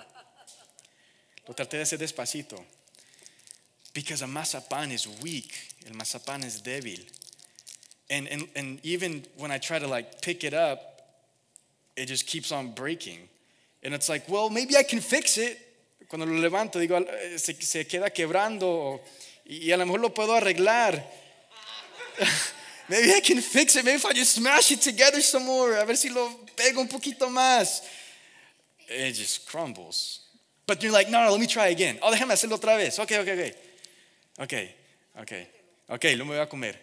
Lo 1.48 1.54
traté 1.54 1.78
de 1.78 1.82
hacer 1.82 1.98
despacito. 1.98 2.62
Because 3.92 4.22
a 4.22 4.26
mazapan 4.26 4.92
is 4.92 5.08
weak. 5.22 5.52
El 5.86 5.94
mazapan 5.94 6.44
is 6.44 6.60
débil. 6.60 7.04
And, 8.08 8.28
and, 8.28 8.48
and 8.54 8.80
even 8.84 9.24
when 9.36 9.50
I 9.50 9.58
try 9.58 9.78
to 9.78 9.86
like 9.86 10.20
pick 10.20 10.44
it 10.44 10.54
up, 10.54 10.90
it 11.96 12.06
just 12.06 12.26
keeps 12.26 12.52
on 12.52 12.72
breaking. 12.72 13.18
And 13.82 13.94
it's 13.94 14.08
like, 14.08 14.28
well, 14.28 14.50
maybe 14.50 14.76
I 14.76 14.82
can 14.82 15.00
fix 15.00 15.38
it. 15.38 15.58
Cuando 16.08 16.26
lo 16.26 16.40
levanto, 16.40 16.74
digo, 16.80 16.96
eh, 16.96 17.38
se, 17.38 17.54
se 17.54 17.84
queda 17.84 18.10
quebrando 18.10 19.00
y 19.46 19.70
a 19.72 19.76
lo 19.76 19.86
mejor 19.86 20.00
lo 20.00 20.08
puedo 20.10 20.34
arreglar. 20.34 21.02
maybe 22.88 23.12
I 23.12 23.20
can 23.20 23.40
fix 23.40 23.76
it. 23.76 23.84
Maybe 23.84 23.96
if 23.96 24.06
I 24.06 24.12
just 24.12 24.34
smash 24.34 24.72
it 24.72 24.80
together 24.80 25.20
some 25.20 25.46
more, 25.46 25.76
a 25.76 25.84
ver 25.84 25.96
si 25.96 26.08
lo 26.08 26.28
pego 26.56 26.80
un 26.80 26.88
poquito 26.88 27.28
más. 27.28 27.82
It 28.90 29.12
just 29.12 29.48
crumbles. 29.48 30.20
But 30.66 30.82
you're 30.82 30.92
like, 30.92 31.08
no, 31.08 31.24
no, 31.24 31.30
let 31.30 31.40
me 31.40 31.46
try 31.46 31.68
again. 31.68 31.98
Oh, 32.02 32.12
déjame 32.12 32.32
hacerlo 32.32 32.58
otra 32.58 32.76
vez. 32.76 32.98
Okay, 32.98 33.20
okay, 33.20 33.32
okay. 33.32 33.52
Ok, 34.38 34.54
ok, 35.20 35.32
ok, 35.90 36.04
lo 36.16 36.24
me 36.24 36.34
voy 36.34 36.42
a 36.42 36.46
comer. 36.46 36.74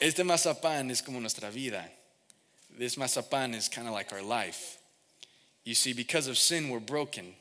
Este 0.00 0.24
mazapán 0.24 0.90
es 0.90 1.00
como 1.00 1.18
nuestra 1.18 1.50
vida. 1.50 1.88
this 2.78 2.96
mazapan 2.96 3.54
is 3.54 3.68
kind 3.68 3.86
of 3.86 3.94
like 3.94 4.12
our 4.12 4.22
life. 4.22 4.78
You 5.64 5.74
see, 5.74 5.92
because 5.92 6.28
of 6.28 6.36
sin, 6.36 6.68
we're 6.68 6.80
broken. 6.80 7.34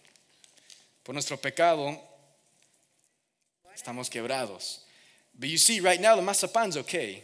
Por 1.03 1.13
nuestro 1.13 1.37
pecado, 1.37 1.97
estamos 3.75 4.09
quebrados. 4.09 4.79
But 5.37 5.49
you 5.49 5.57
see, 5.57 5.81
right 5.81 5.99
now, 5.99 6.15
the 6.15 6.21
mazapan's 6.21 6.77
okay. 6.77 7.23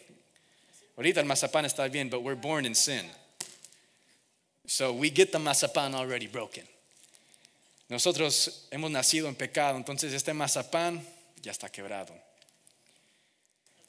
Ahorita 1.00 1.22
el 1.22 1.26
mazapan 1.26 1.64
está 1.64 1.90
bien, 1.90 2.10
but 2.10 2.24
we're 2.24 2.36
born 2.36 2.66
in 2.66 2.76
sin. 2.76 3.06
So 4.68 4.92
we 4.92 5.10
get 5.10 5.32
the 5.32 5.38
mazapan 5.38 5.96
already 5.96 6.28
broken. 6.28 6.64
Nosotros 7.90 8.68
hemos 8.70 8.92
nacido 8.92 9.30
en 9.30 9.36
pecado, 9.36 9.78
entonces 9.78 10.12
este 10.14 10.34
mazapán 10.34 11.00
ya 11.42 11.54
está 11.54 11.72
quebrado. 11.72 12.12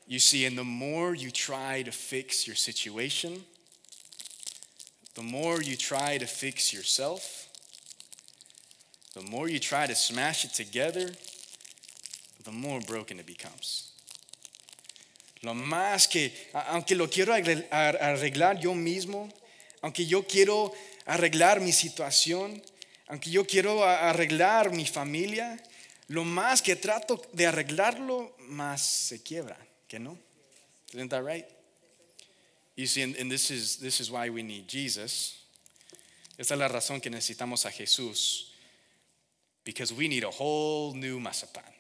You 0.07 0.21
see, 0.21 0.47
and 0.47 0.57
the 0.57 0.63
more 0.63 1.13
you 1.17 1.33
try 1.33 1.83
to 1.83 1.91
fix 1.91 2.47
your 2.47 2.55
situation, 2.55 3.43
the 5.15 5.23
more 5.23 5.61
you 5.61 5.77
try 5.77 6.17
to 6.17 6.27
fix 6.27 6.73
yourself, 6.73 7.49
the 9.15 9.23
more 9.23 9.49
you 9.49 9.59
try 9.59 9.89
to 9.89 9.97
smash 9.97 10.45
it 10.45 10.55
together, 10.55 11.11
the 12.45 12.53
more 12.53 12.79
broken 12.81 13.19
it 13.19 13.27
becomes. 13.27 13.91
Lo 15.43 15.55
más 15.55 16.07
que, 16.07 16.51
aunque 16.53 16.95
lo 16.95 17.09
quiero 17.09 17.35
arreglar 17.35 18.61
yo 18.61 18.75
mismo, 18.75 19.33
aunque 19.81 20.05
yo 20.05 20.27
quiero 20.27 20.73
arreglar 21.07 21.61
mi 21.61 21.73
situación, 21.73 22.63
aunque 23.07 23.31
yo 23.31 23.47
quiero 23.47 23.85
arreglar 23.85 24.71
mi 24.71 24.87
familia, 24.87 25.63
lo 26.09 26.25
más 26.25 26.61
que 26.61 26.77
trato 26.77 27.23
de 27.33 27.47
arreglarlo, 27.47 28.37
más 28.41 28.85
se 28.85 29.23
quiebra, 29.23 29.57
¿que 29.89 29.99
no? 29.99 30.19
Isn't 30.93 31.11
that 31.11 31.23
right? 31.23 31.47
You 32.77 32.87
see, 32.87 33.03
and, 33.03 33.31
this, 33.31 33.51
is, 33.51 33.79
this 33.79 34.01
is 34.01 34.11
why 34.11 34.31
we 34.31 34.43
need 34.43 34.67
Jesus. 34.69 35.37
Esta 36.39 36.55
es 36.55 36.61
la 36.61 36.69
razón 36.69 37.01
que 37.01 37.11
necesitamos 37.11 37.67
a 37.67 37.71
Jesús. 37.71 38.53
Because 39.65 39.93
we 39.93 40.09
need 40.09 40.25
a 40.25 40.31
whole 40.31 40.95
new 40.95 41.21
mazapán. 41.21 41.73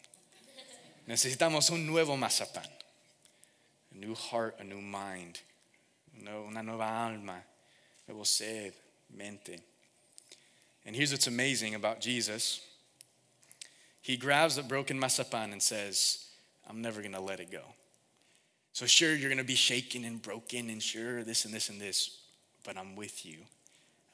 Necesitamos 1.06 1.70
un 1.70 1.86
nuevo 1.86 2.16
mazapán. 2.16 2.68
New 4.00 4.14
heart, 4.14 4.56
a 4.58 4.64
new 4.64 4.80
mind. 4.80 5.40
Una 6.26 6.62
nueva 6.62 6.84
alma, 6.84 7.36
nuevo 8.08 8.24
ser, 8.24 8.72
mente. 9.14 9.60
And 10.86 10.96
here's 10.96 11.12
what's 11.12 11.26
amazing 11.26 11.74
about 11.74 12.00
Jesus 12.00 12.60
He 14.00 14.16
grabs 14.16 14.56
the 14.56 14.62
broken 14.62 14.98
mazapan 14.98 15.52
and 15.52 15.62
says, 15.62 16.24
I'm 16.68 16.80
never 16.80 17.02
going 17.02 17.14
to 17.14 17.20
let 17.20 17.40
it 17.40 17.50
go. 17.50 17.62
So, 18.72 18.86
sure, 18.86 19.14
you're 19.14 19.28
going 19.28 19.38
to 19.38 19.44
be 19.44 19.54
shaken 19.54 20.04
and 20.04 20.22
broken, 20.22 20.70
and 20.70 20.82
sure, 20.82 21.22
this 21.22 21.44
and 21.44 21.52
this 21.52 21.68
and 21.68 21.80
this, 21.80 22.20
but 22.64 22.78
I'm 22.78 22.96
with 22.96 23.26
you. 23.26 23.38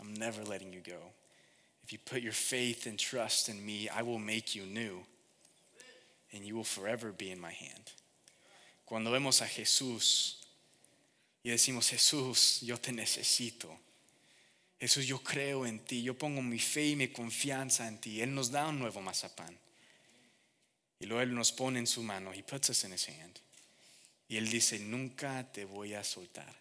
I'm 0.00 0.14
never 0.14 0.42
letting 0.42 0.72
you 0.72 0.80
go. 0.80 1.12
If 1.84 1.92
you 1.92 1.98
put 1.98 2.22
your 2.22 2.32
faith 2.32 2.86
and 2.86 2.98
trust 2.98 3.48
in 3.48 3.64
me, 3.64 3.88
I 3.88 4.02
will 4.02 4.18
make 4.18 4.54
you 4.54 4.64
new, 4.64 5.00
and 6.32 6.44
you 6.44 6.56
will 6.56 6.64
forever 6.64 7.12
be 7.12 7.30
in 7.30 7.38
my 7.38 7.52
hand. 7.52 7.92
Cuando 8.86 9.10
vemos 9.10 9.42
a 9.42 9.48
Jesús 9.48 10.38
y 11.42 11.50
decimos, 11.50 11.88
Jesús, 11.88 12.60
yo 12.62 12.78
te 12.78 12.92
necesito. 12.92 13.78
Jesús, 14.78 15.06
yo 15.06 15.22
creo 15.22 15.66
en 15.66 15.80
ti, 15.80 16.02
yo 16.02 16.16
pongo 16.16 16.40
mi 16.40 16.60
fe 16.60 16.86
y 16.90 16.96
mi 16.96 17.08
confianza 17.08 17.88
en 17.88 18.00
ti. 18.00 18.22
Él 18.22 18.32
nos 18.32 18.50
da 18.50 18.68
un 18.68 18.78
nuevo 18.78 19.00
mazapán. 19.00 19.58
Y 21.00 21.06
luego 21.06 21.22
Él 21.22 21.34
nos 21.34 21.50
pone 21.50 21.80
en 21.80 21.86
su 21.86 22.02
mano. 22.02 22.32
He 22.32 22.42
puts 22.42 22.70
us 22.70 22.84
in 22.84 22.92
his 22.92 23.08
hand. 23.08 23.40
Y 24.28 24.36
Él 24.36 24.48
dice, 24.48 24.78
nunca 24.78 25.44
te 25.52 25.64
voy 25.64 25.94
a 25.94 26.04
soltar. 26.04 26.54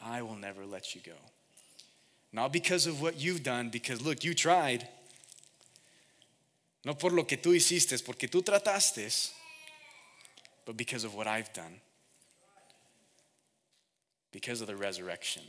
I 0.00 0.22
will 0.22 0.38
never 0.38 0.64
let 0.64 0.94
you 0.94 1.00
go. 1.04 1.18
Not 2.32 2.52
because 2.52 2.86
of 2.86 3.02
what 3.02 3.16
you've 3.18 3.42
done, 3.42 3.70
because 3.70 4.00
look, 4.00 4.22
you 4.22 4.34
tried. 4.34 4.88
No 6.84 6.96
por 6.96 7.12
lo 7.12 7.26
que 7.26 7.36
tú 7.36 7.54
hiciste, 7.54 7.98
porque 8.04 8.28
tú 8.28 8.40
trataste, 8.42 9.10
but 10.66 10.76
because 10.76 11.04
of 11.04 11.14
what 11.14 11.26
I've 11.26 11.52
done. 11.52 11.80
Because 14.32 14.60
of 14.60 14.66
the 14.66 14.76
resurrection. 14.76 15.42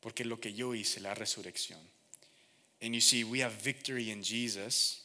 Porque 0.00 0.24
lo 0.24 0.36
que 0.36 0.50
yo 0.50 0.72
hice, 0.72 1.02
la 1.02 1.14
resurrección. 1.14 1.76
And 2.80 2.94
you 2.94 3.00
see, 3.00 3.24
we 3.24 3.40
have 3.40 3.52
victory 3.52 4.10
in 4.10 4.22
Jesus. 4.22 5.00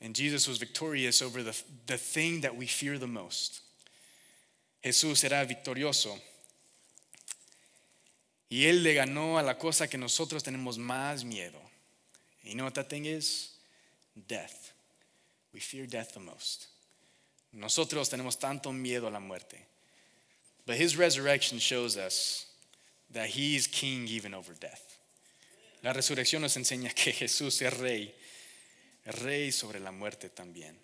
And 0.00 0.14
Jesus 0.14 0.46
was 0.46 0.58
victorious 0.58 1.22
over 1.22 1.42
the, 1.42 1.60
the 1.86 1.96
thing 1.96 2.42
that 2.42 2.56
we 2.56 2.66
fear 2.66 2.98
the 2.98 3.06
most. 3.06 3.60
Jesús 4.84 5.24
era 5.24 5.44
victorioso. 5.46 6.18
Y 8.50 8.66
Él 8.66 8.82
le 8.84 8.94
ganó 8.94 9.38
a 9.38 9.42
la 9.42 9.54
cosa 9.54 9.88
que 9.88 9.98
nosotros 9.98 10.44
tenemos 10.44 10.78
más 10.78 11.24
miedo. 11.24 11.58
You 12.42 12.54
know 12.54 12.64
what 12.64 12.74
that 12.74 12.90
thing 12.90 13.06
is? 13.06 13.50
Death. 14.28 14.73
We 15.54 15.60
fear 15.60 15.86
death 15.86 16.12
the 16.12 16.20
most. 16.20 16.66
Nosotros 17.52 18.10
tenemos 18.10 18.38
tanto 18.38 18.72
miedo 18.72 19.06
a 19.06 19.10
la 19.10 19.20
muerte. 19.20 19.64
But 20.66 20.76
His 20.76 20.96
resurrection 20.96 21.58
shows 21.58 21.96
us 21.96 22.46
that 23.14 23.28
he 23.28 23.56
is 23.56 23.66
king 23.66 24.06
even 24.08 24.34
over 24.34 24.52
death. 24.54 24.98
La 25.82 25.92
resurrección 25.92 26.42
nos 26.42 26.56
enseña 26.56 26.92
que 26.94 27.12
Jesús 27.12 27.60
es 27.62 27.78
rey, 27.78 28.14
rey 29.22 29.50
sobre 29.50 29.80
la 29.80 29.92
muerte 29.92 30.28
también. 30.28 30.74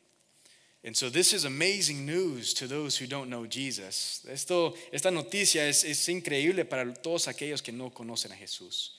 And 0.82 0.96
so 0.96 1.10
this 1.10 1.34
is 1.34 1.44
amazing 1.44 2.06
news 2.06 2.54
to 2.54 2.66
those 2.66 2.96
who 2.96 3.06
don't 3.06 3.28
know 3.28 3.46
Jesus. 3.46 4.24
Esto, 4.30 4.74
esta 4.92 5.10
noticia 5.10 5.68
es, 5.68 5.84
es 5.84 6.08
increíble 6.08 6.64
para 6.64 6.90
todos 6.94 7.28
aquellos 7.28 7.62
que 7.62 7.72
no 7.72 7.90
conocen 7.90 8.32
a 8.32 8.36
Jesús. 8.36 8.92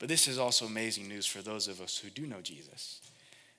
But 0.00 0.08
this 0.08 0.26
is 0.26 0.38
also 0.38 0.66
amazing 0.66 1.08
news 1.08 1.26
for 1.26 1.40
those 1.40 1.68
of 1.68 1.80
us 1.80 1.98
who 1.98 2.10
do 2.10 2.26
know 2.26 2.40
Jesus. 2.40 3.00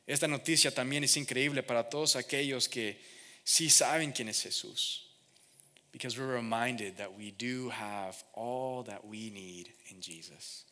Esta 0.09 0.27
noticia 0.27 0.73
también 0.73 1.03
es 1.03 1.15
increíble 1.17 1.63
para 1.63 1.89
todos 1.89 2.15
aquellos 2.15 2.67
que 2.67 2.99
sí 3.43 3.69
saben 3.69 4.11
quién 4.11 4.27
es 4.27 4.41
Jesús. 4.41 5.09
because 5.91 6.17
we're 6.17 6.27
reminded 6.27 6.97
that 6.97 7.17
we 7.17 7.31
do 7.31 7.69
have 7.69 8.21
all 8.33 8.83
that 8.83 9.05
we 9.05 9.29
need 9.29 9.69
in 9.89 10.01
Jesus. 10.01 10.65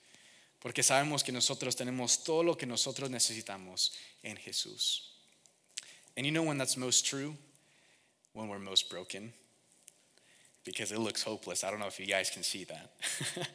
Porque 0.61 0.83
sabemos 0.83 1.23
que 1.23 1.31
nosotros 1.33 1.75
tenemos 1.75 2.23
todo 2.23 2.43
lo 2.43 2.55
que 2.55 2.65
nosotros 2.65 3.09
necesitamos 3.09 3.91
en 4.23 4.35
Jesús. 4.37 5.01
And 6.15 6.25
you 6.25 6.31
know 6.31 6.43
when 6.43 6.57
that's 6.57 6.77
most 6.77 7.05
true? 7.05 7.35
When 8.33 8.49
we're 8.49 8.59
most 8.59 8.89
broken. 8.89 9.33
Because 10.63 10.91
it 10.91 10.99
looks 10.99 11.23
hopeless. 11.23 11.63
I 11.63 11.69
don't 11.69 11.79
know 11.79 11.87
if 11.87 11.99
you 11.99 12.05
guys 12.05 12.29
can 12.29 12.43
see 12.43 12.65
that. 12.65 12.91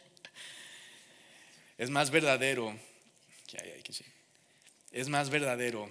es 1.78 1.90
más 1.90 2.10
verdadero. 2.10 2.74
Yeah, 3.52 3.60
yeah, 3.64 3.76
you 3.76 3.82
can 3.84 3.94
see. 3.94 4.04
Es 4.92 5.08
más 5.08 5.30
verdadero 5.30 5.88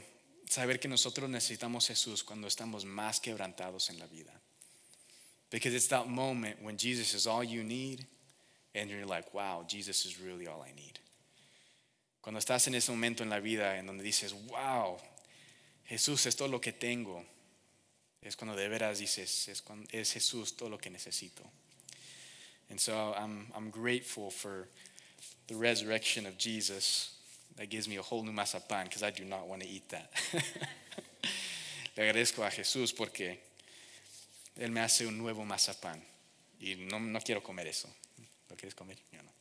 saber 0.47 0.79
que 0.79 0.87
nosotros 0.87 1.29
necesitamos 1.29 1.87
Jesús 1.87 2.23
cuando 2.23 2.47
estamos 2.47 2.85
más 2.85 3.19
quebrantados 3.19 3.89
en 3.89 3.97
la 3.97 4.05
vida. 4.05 4.31
Because 5.49 5.75
it's 5.75 5.87
that 5.87 6.07
moment 6.07 6.61
when 6.61 6.77
Jesus 6.77 7.13
is 7.13 7.27
all 7.27 7.43
you 7.43 7.63
need, 7.63 8.05
and 8.73 8.89
you're 8.89 9.05
like, 9.05 9.33
wow, 9.33 9.65
Jesus 9.67 10.05
is 10.05 10.19
really 10.19 10.47
all 10.47 10.63
I 10.63 10.71
need. 10.71 10.99
Cuando 12.21 12.39
estás 12.39 12.67
en 12.67 12.75
ese 12.75 12.89
momento 12.91 13.23
en 13.23 13.29
la 13.29 13.39
vida 13.39 13.77
en 13.77 13.87
donde 13.87 14.03
dices, 14.03 14.33
wow, 14.47 14.99
Jesús 15.89 16.25
es 16.25 16.35
todo 16.35 16.47
lo 16.47 16.59
que 16.59 16.71
tengo, 16.71 17.25
es 18.21 18.35
cuando 18.35 18.55
de 18.55 18.69
veras 18.69 18.99
dices, 18.99 19.47
es, 19.47 19.61
cuando, 19.61 19.87
es 19.91 20.13
Jesús 20.13 20.55
todo 20.55 20.69
lo 20.69 20.77
que 20.77 20.89
necesito. 20.89 21.43
And 22.69 22.79
so 22.79 23.13
I'm, 23.17 23.51
I'm 23.55 23.71
grateful 23.71 24.29
for 24.29 24.69
the 25.47 25.55
resurrection 25.55 26.25
of 26.25 26.37
Jesus 26.37 27.17
that 27.57 27.69
gives 27.69 27.87
me 27.87 27.97
a 27.97 28.01
whole 28.01 28.23
new 28.23 28.31
mazapan 28.31 28.85
because 28.85 29.03
I 29.03 29.11
do 29.11 29.23
not 29.23 29.47
want 29.47 29.61
to 29.61 29.67
eat 29.67 29.87
that. 29.89 30.11
Le 31.97 32.03
agradezco 32.03 32.45
a 32.45 32.49
Jesús 32.49 32.95
porque 32.95 33.37
Él 34.59 34.71
me 34.71 34.81
hace 34.81 35.05
un 35.05 35.17
nuevo 35.17 35.43
mazapán. 35.45 36.01
Y 36.59 36.75
no, 36.89 36.99
no 36.99 37.19
quiero 37.19 37.41
comer 37.41 37.67
eso. 37.67 37.89
¿Lo 38.49 38.55
quieres 38.55 38.75
comer? 38.75 38.97
Yo 39.11 39.19
no. 39.19 39.31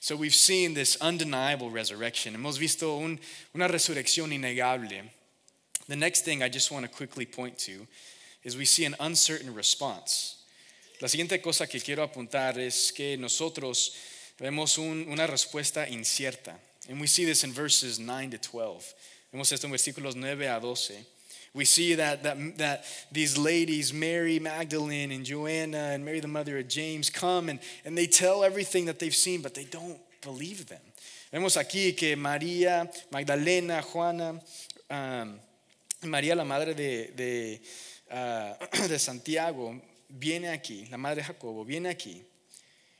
So 0.00 0.16
we've 0.16 0.34
seen 0.34 0.74
this 0.74 0.96
undeniable 1.00 1.70
resurrection. 1.70 2.34
Hemos 2.34 2.58
visto 2.58 2.98
un, 2.98 3.18
una 3.54 3.68
resurrección 3.68 4.32
innegable. 4.32 5.10
The 5.88 5.96
next 5.96 6.24
thing 6.24 6.42
I 6.42 6.48
just 6.48 6.70
want 6.70 6.84
to 6.84 6.90
quickly 6.90 7.26
point 7.26 7.58
to 7.60 7.86
is 8.42 8.56
we 8.56 8.66
see 8.66 8.84
an 8.84 8.94
uncertain 9.00 9.54
response. 9.54 10.36
La 11.00 11.08
siguiente 11.08 11.40
cosa 11.42 11.66
que 11.66 11.80
quiero 11.80 12.02
apuntar 12.02 12.58
es 12.58 12.92
que 12.92 13.16
nosotros 13.16 13.94
vemos 14.38 14.78
un, 14.78 15.06
una 15.08 15.26
respuesta 15.26 15.88
incierta. 15.88 16.58
And 16.88 17.00
we 17.00 17.06
see 17.06 17.24
this 17.24 17.44
in 17.44 17.52
verses 17.52 17.98
9 17.98 18.30
to 18.30 18.38
12. 18.38 18.94
Vemos 19.32 19.52
esto 19.52 19.66
en 19.66 19.72
versículos 19.72 20.14
9 20.14 20.42
a 20.42 20.60
12. 20.60 21.06
We 21.54 21.64
see 21.64 21.94
that, 21.94 22.22
that, 22.24 22.58
that 22.58 22.84
these 23.12 23.38
ladies, 23.38 23.92
Mary 23.92 24.38
Magdalene 24.38 25.12
and 25.12 25.24
Joanna 25.24 25.92
and 25.92 26.04
Mary, 26.04 26.20
the 26.20 26.28
mother 26.28 26.58
of 26.58 26.68
James, 26.68 27.08
come 27.08 27.48
and, 27.48 27.60
and 27.84 27.96
they 27.96 28.06
tell 28.06 28.42
everything 28.42 28.86
that 28.86 28.98
they've 28.98 29.14
seen, 29.14 29.40
but 29.40 29.54
they 29.54 29.64
don't 29.64 29.98
believe 30.20 30.66
them. 30.66 30.80
Vemos 31.32 31.56
aquí 31.56 31.96
que 31.96 32.16
María, 32.16 32.88
Magdalena, 33.10 33.82
Juana, 33.82 34.40
um, 34.90 35.38
María, 36.02 36.36
la 36.36 36.44
madre 36.44 36.74
de, 36.74 37.10
de, 37.14 37.60
uh, 38.10 38.54
de 38.88 38.98
Santiago, 38.98 39.80
viene 40.08 40.48
aquí, 40.48 40.88
la 40.90 40.96
madre 40.98 41.22
de 41.22 41.24
Jacobo 41.24 41.64
viene 41.64 41.88
aquí 41.88 42.24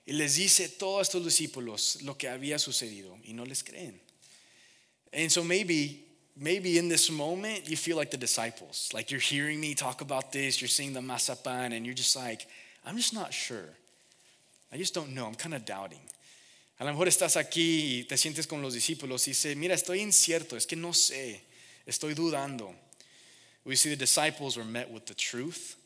y 0.07 0.13
les 0.13 0.37
dice 0.37 0.65
a 0.65 0.69
todos 0.79 1.09
estos 1.09 1.25
discípulos 1.25 2.03
lo 2.03 2.17
que 2.17 2.29
había 2.29 2.59
sucedido 2.59 3.19
y 3.25 3.33
no 3.33 3.45
les 3.45 3.63
creen. 3.63 4.01
And 5.13 5.31
so 5.31 5.43
maybe 5.43 6.05
maybe 6.37 6.79
in 6.79 6.89
this 6.89 7.11
moment 7.11 7.69
you 7.69 7.77
feel 7.77 7.97
like 7.97 8.11
the 8.11 8.17
disciples. 8.17 8.91
Like 8.93 9.11
you're 9.11 9.21
hearing 9.21 9.61
me 9.61 9.75
talk 9.75 10.01
about 10.01 10.33
this, 10.33 10.61
you're 10.61 10.69
seeing 10.69 10.93
the 10.93 11.01
mazapan 11.01 11.73
and 11.77 11.87
you're 11.87 11.95
just 11.95 12.17
like, 12.17 12.47
I'm 12.85 12.97
just 12.97 13.15
not 13.15 13.33
sure. 13.33 13.71
I 14.73 14.77
just 14.77 14.95
don't 14.95 15.15
know. 15.15 15.27
I'm 15.27 15.37
kind 15.37 15.55
of 15.55 15.65
doubting. 15.65 16.01
A 16.81 16.85
lo 16.85 16.93
mejor 16.93 17.07
estás 17.07 17.37
aquí 17.37 18.01
y 18.01 18.07
te 18.09 18.17
sientes 18.17 18.49
con 18.49 18.61
los 18.61 18.75
discípulos 18.75 19.27
y 19.29 19.31
dices, 19.31 19.57
mira, 19.57 19.75
estoy 19.75 20.01
incierto, 20.01 20.57
es 20.57 20.67
que 20.67 20.77
no 20.77 20.91
sé, 20.91 21.41
estoy 21.87 22.15
dudando. 22.15 22.75
We 23.65 23.77
see 23.77 23.91
the 23.91 23.97
disciples 23.97 24.57
were 24.57 24.65
met 24.65 24.91
with 24.91 25.07
the 25.07 25.15
truth, 25.15 25.77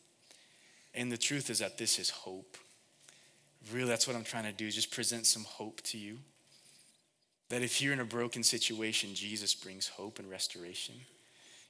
and 0.95 1.13
the 1.13 1.19
truth 1.19 1.51
is 1.51 1.59
that 1.59 1.77
this 1.77 1.99
is 1.99 2.11
hope. 2.11 2.57
Really, 3.73 3.89
that's 3.89 4.07
what 4.07 4.17
I'm 4.17 4.25
trying 4.25 4.45
to 4.45 4.53
do, 4.53 4.67
is 4.67 4.75
just 4.75 4.91
present 4.91 5.27
some 5.27 5.45
hope 5.45 5.83
to 5.83 5.99
you. 5.99 6.19
That 7.49 7.63
if 7.63 7.81
you're 7.81 7.93
in 7.93 8.01
a 8.01 8.05
broken 8.05 8.43
situation, 8.43 9.15
Jesus 9.15 9.55
brings 9.55 9.89
hope 9.89 10.19
and 10.19 10.31
restoration. 10.31 10.95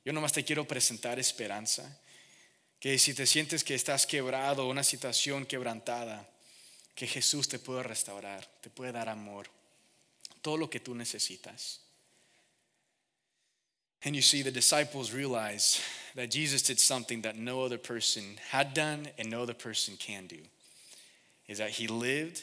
Yo 0.05 0.13
nomás 0.13 0.33
te 0.33 0.43
quiero 0.43 0.65
presentar 0.65 1.19
esperanza. 1.19 1.83
Que 2.81 2.99
si 2.99 3.13
te 3.13 3.25
sientes 3.25 3.65
que 3.65 3.75
estás 3.75 4.07
quebrado, 4.07 4.69
una 4.69 4.85
situación 4.85 5.45
quebrantada, 5.47 6.25
que 6.95 7.07
Jesús 7.07 7.49
te 7.49 7.59
puede 7.59 7.83
restaurar, 7.83 8.45
te 8.61 8.71
puede 8.71 8.93
dar 8.93 9.09
amor, 9.09 9.47
todo 10.43 10.57
lo 10.57 10.69
que 10.69 10.81
tú 10.81 10.95
necesitas. 10.95 11.79
And 14.05 14.15
you 14.15 14.23
see, 14.23 14.43
the 14.43 14.53
disciples 14.53 15.13
realize 15.13 15.81
that 16.15 16.31
Jesus 16.31 16.63
did 16.63 16.79
something 16.79 17.23
that 17.23 17.37
no 17.37 17.63
other 17.63 17.79
person 17.79 18.37
had 18.51 18.73
done 18.73 19.09
and 19.19 19.29
no 19.29 19.43
other 19.43 19.55
person 19.55 19.97
can 19.97 20.27
do. 20.27 20.39
Is 21.49 21.59
that 21.59 21.71
he 21.71 21.89
lived, 21.89 22.43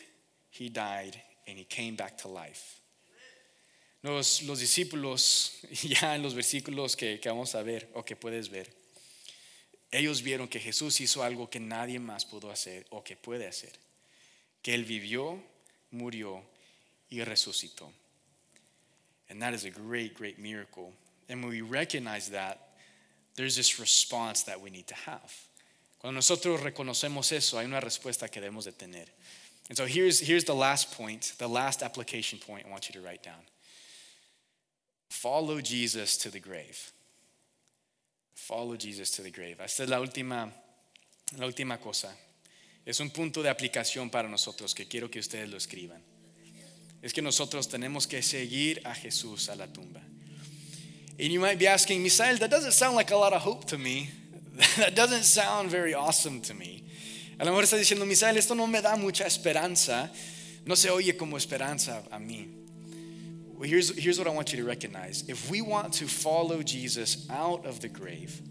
he 0.50 0.70
died, 0.70 1.16
and 1.48 1.58
he 1.58 1.64
came 1.64 1.96
back 1.96 2.18
to 2.20 2.28
life. 2.28 2.82
Los, 4.04 4.44
los 4.44 4.60
discípulos, 4.60 5.52
ya 5.84 6.14
en 6.14 6.24
los 6.24 6.34
versículos 6.34 6.98
que, 6.98 7.20
que 7.20 7.30
vamos 7.30 7.56
a 7.56 7.64
ver 7.64 7.88
o 7.96 8.04
que 8.04 8.16
puedes 8.16 8.50
ver, 8.50 8.66
ellos 9.92 10.22
vieron 10.22 10.48
que 10.48 10.60
Jesús 10.60 11.00
hizo 11.00 11.24
algo 11.24 11.50
que 11.50 11.60
nadie 11.60 12.00
más 12.00 12.26
pudo 12.26 12.52
hacer 12.52 12.86
o 12.92 13.04
que 13.04 13.16
puede 13.16 13.48
hacer. 13.48 13.72
Que 14.62 14.74
Él 14.74 14.84
vivió, 14.84 15.42
murió 15.92 16.44
y 17.10 17.24
resucitó. 17.24 17.92
And 19.30 19.42
that 19.42 19.54
is 19.54 19.66
a 19.66 19.72
great, 19.72 20.14
great 20.16 20.38
miracle 20.38 20.94
and 21.30 21.42
when 21.42 21.52
we 21.52 21.62
recognize 21.62 22.30
that, 22.30 22.60
there's 23.36 23.56
this 23.56 23.80
response 23.80 24.44
that 24.44 24.62
we 24.62 24.70
need 24.70 24.88
to 24.88 24.96
have. 24.96 25.34
Cuando 26.06 26.20
nosotros 26.20 26.62
reconocemos 26.62 27.32
eso, 27.32 27.58
hay 27.58 27.66
una 27.66 27.80
respuesta 27.80 28.30
que 28.30 28.40
debemos 28.40 28.66
de 28.66 28.74
tener. 28.74 29.12
And 29.70 29.76
so 29.76 29.88
here's, 29.88 30.20
here's 30.20 30.46
the 30.46 30.54
last 30.54 30.96
point, 30.96 31.34
the 31.40 31.48
last 31.48 31.82
application 31.82 32.38
point 32.38 32.64
I 32.68 32.70
want 32.70 32.88
you 32.88 32.94
to 32.94 33.02
write 33.02 33.24
down. 33.24 33.42
Follow 35.10 35.60
Jesus 35.62 36.16
to 36.20 36.30
the 36.30 36.40
grave. 36.40 36.78
Follow 38.36 38.78
Jesus 38.78 39.10
to 39.16 39.24
the 39.24 39.32
grave. 39.32 39.56
Esta 39.60 39.82
es 39.82 39.90
la 39.90 40.00
última, 40.00 40.52
la 41.40 41.48
última 41.48 41.80
cosa. 41.82 42.14
Es 42.86 43.00
un 43.00 43.10
punto 43.10 43.42
de 43.42 43.50
aplicación 43.50 44.12
para 44.12 44.30
nosotros 44.30 44.76
que 44.76 44.86
quiero 44.86 45.10
que 45.10 45.18
ustedes 45.18 45.50
lo 45.50 45.58
escriban. 45.58 46.04
Es 47.02 47.14
que 47.14 47.24
nosotros 47.24 47.68
tenemos 47.68 48.06
que 48.06 48.22
seguir 48.22 48.80
a 48.86 48.94
Jesús 48.94 49.50
a 49.50 49.56
la 49.56 49.66
tumba. 49.66 50.04
And 51.18 51.32
you 51.32 51.40
might 51.40 51.58
be 51.58 51.68
asking, 51.68 52.04
Misael, 52.04 52.38
that 52.38 52.52
doesn't 52.52 52.74
sound 52.74 52.96
like 52.96 53.10
a 53.10 53.18
lot 53.18 53.34
of 53.34 53.42
hope 53.42 53.66
to 53.70 53.80
me. 53.80 54.12
that 54.78 54.96
doesn't 54.96 55.24
sound 55.24 55.70
very 55.70 55.94
awesome 55.94 56.42
to 56.42 56.54
me. 56.54 56.84
A 57.40 57.46
lo 57.46 57.52
mejor 57.52 57.64
está 57.64 57.78
diciendo, 57.78 58.06
Misael, 58.06 58.38
esto 58.38 58.56
no 58.56 58.68
me 58.68 58.82
da 58.82 58.96
mucha 58.96 59.26
esperanza. 59.26 60.10
No 60.66 60.76
se 60.76 60.90
oye 60.90 61.18
como 61.18 61.36
esperanza 61.38 62.04
a 62.12 62.18
mí. 62.18 62.48
Well, 63.58 63.70
here's, 63.70 63.98
here's 63.98 64.18
what 64.18 64.28
I 64.28 64.32
want 64.32 64.54
you 64.54 64.62
to 64.62 64.68
recognize. 64.68 65.24
If 65.28 65.50
we 65.50 65.62
want 65.62 65.94
to 65.94 66.08
follow 66.08 66.62
Jesus 66.64 67.28
out 67.30 67.66
of 67.66 67.82
the 67.82 67.90
grave, 67.90 68.42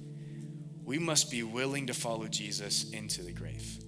we 0.85 0.99
must 0.99 1.31
be 1.31 1.43
willing 1.43 1.87
to 1.87 1.95
follow 1.95 2.27
Jesus 2.29 2.91
into 2.91 3.23
the 3.23 3.33
grave. 3.33 3.79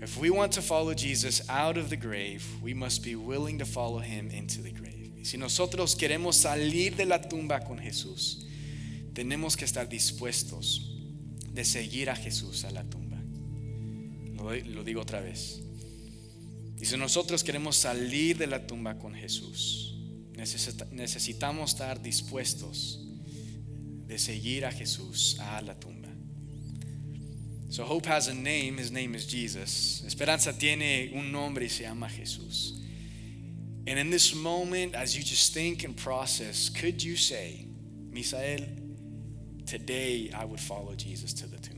If 0.00 0.16
we 0.16 0.30
want 0.30 0.52
to 0.52 0.62
follow 0.62 0.94
Jesus 0.94 1.42
out 1.50 1.76
of 1.76 1.90
the 1.90 1.96
grave, 1.96 2.46
we 2.62 2.72
must 2.72 3.04
be 3.04 3.16
willing 3.16 3.58
to 3.58 3.64
follow 3.64 3.98
him 3.98 4.30
into 4.30 4.62
the 4.62 4.72
grave. 4.72 5.12
Si 5.22 5.36
nosotros 5.36 5.94
queremos 5.94 6.34
salir 6.34 6.96
de 6.96 7.04
la 7.04 7.18
tumba 7.18 7.60
con 7.60 7.78
Jesús, 7.78 8.44
tenemos 9.20 9.54
que 9.54 9.66
estar 9.66 9.86
dispuestos 9.86 10.96
de 11.52 11.62
seguir 11.62 12.08
a 12.08 12.16
Jesús 12.16 12.64
a 12.64 12.70
la 12.70 12.84
tumba. 12.84 13.18
Lo, 14.64 14.82
digo 14.82 15.02
otra 15.02 15.20
vez. 15.20 15.60
Y 16.80 16.86
si 16.86 16.96
nosotros 16.96 17.44
queremos 17.44 17.76
salir 17.76 18.38
de 18.38 18.46
la 18.46 18.66
tumba 18.66 18.98
con 18.98 19.12
Jesús, 19.12 19.94
necesitamos 20.90 21.72
estar 21.72 22.00
dispuestos 22.00 22.98
de 24.06 24.18
seguir 24.18 24.64
a 24.64 24.72
Jesús 24.72 25.38
a 25.38 25.60
la 25.60 25.78
tumba. 25.78 26.08
So 27.68 27.84
hope 27.84 28.08
has 28.08 28.26
a 28.28 28.34
name, 28.34 28.78
his 28.78 28.90
name 28.90 29.14
is 29.14 29.26
Jesus. 29.26 30.02
Esperanza 30.06 30.56
tiene 30.56 31.10
un 31.12 31.30
nombre 31.30 31.66
y 31.66 31.68
se 31.68 31.82
llama 31.82 32.08
Jesús. 32.08 32.80
And 33.86 33.98
in 33.98 34.08
this 34.08 34.34
moment, 34.34 34.94
as 34.94 35.14
you 35.14 35.22
just 35.22 35.52
think 35.52 35.84
and 35.84 35.94
process, 35.94 36.70
could 36.70 37.02
you 37.02 37.16
say, 37.16 37.66
Misael, 38.10 38.79
today 39.66 40.30
I 40.36 40.44
would 40.44 40.60
follow 40.60 40.94
Jesus 40.94 41.32
to 41.34 41.46
the 41.46 41.58
tomb? 41.58 41.76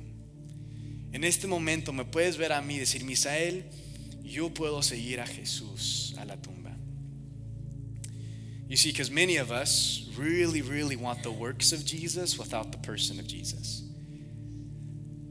En 1.13 1.25
este 1.25 1.47
momento 1.47 1.93
me 1.93 2.05
puedes 2.05 2.37
ver 2.37 2.53
a 2.53 2.63
mí 2.63 2.79
decir, 2.79 3.05
Misael, 3.05 3.65
yo 4.23 4.49
puedo 4.49 4.83
seguir 4.83 5.21
a 5.21 5.25
Jesús 5.25 6.17
a 6.21 6.25
la 6.25 6.37
tumba. 6.37 6.73
You 8.69 8.77
see, 8.77 8.91
because 8.91 9.11
many 9.11 9.37
of 9.37 9.53
us 9.53 10.09
really, 10.17 10.63
really 10.63 10.97
want 10.97 11.23
the 11.23 11.31
works 11.31 11.73
of 11.73 11.85
Jesus 11.85 12.39
without 12.39 12.73
the 12.73 12.79
person 12.79 13.19
of 13.19 13.27
Jesus. 13.27 13.83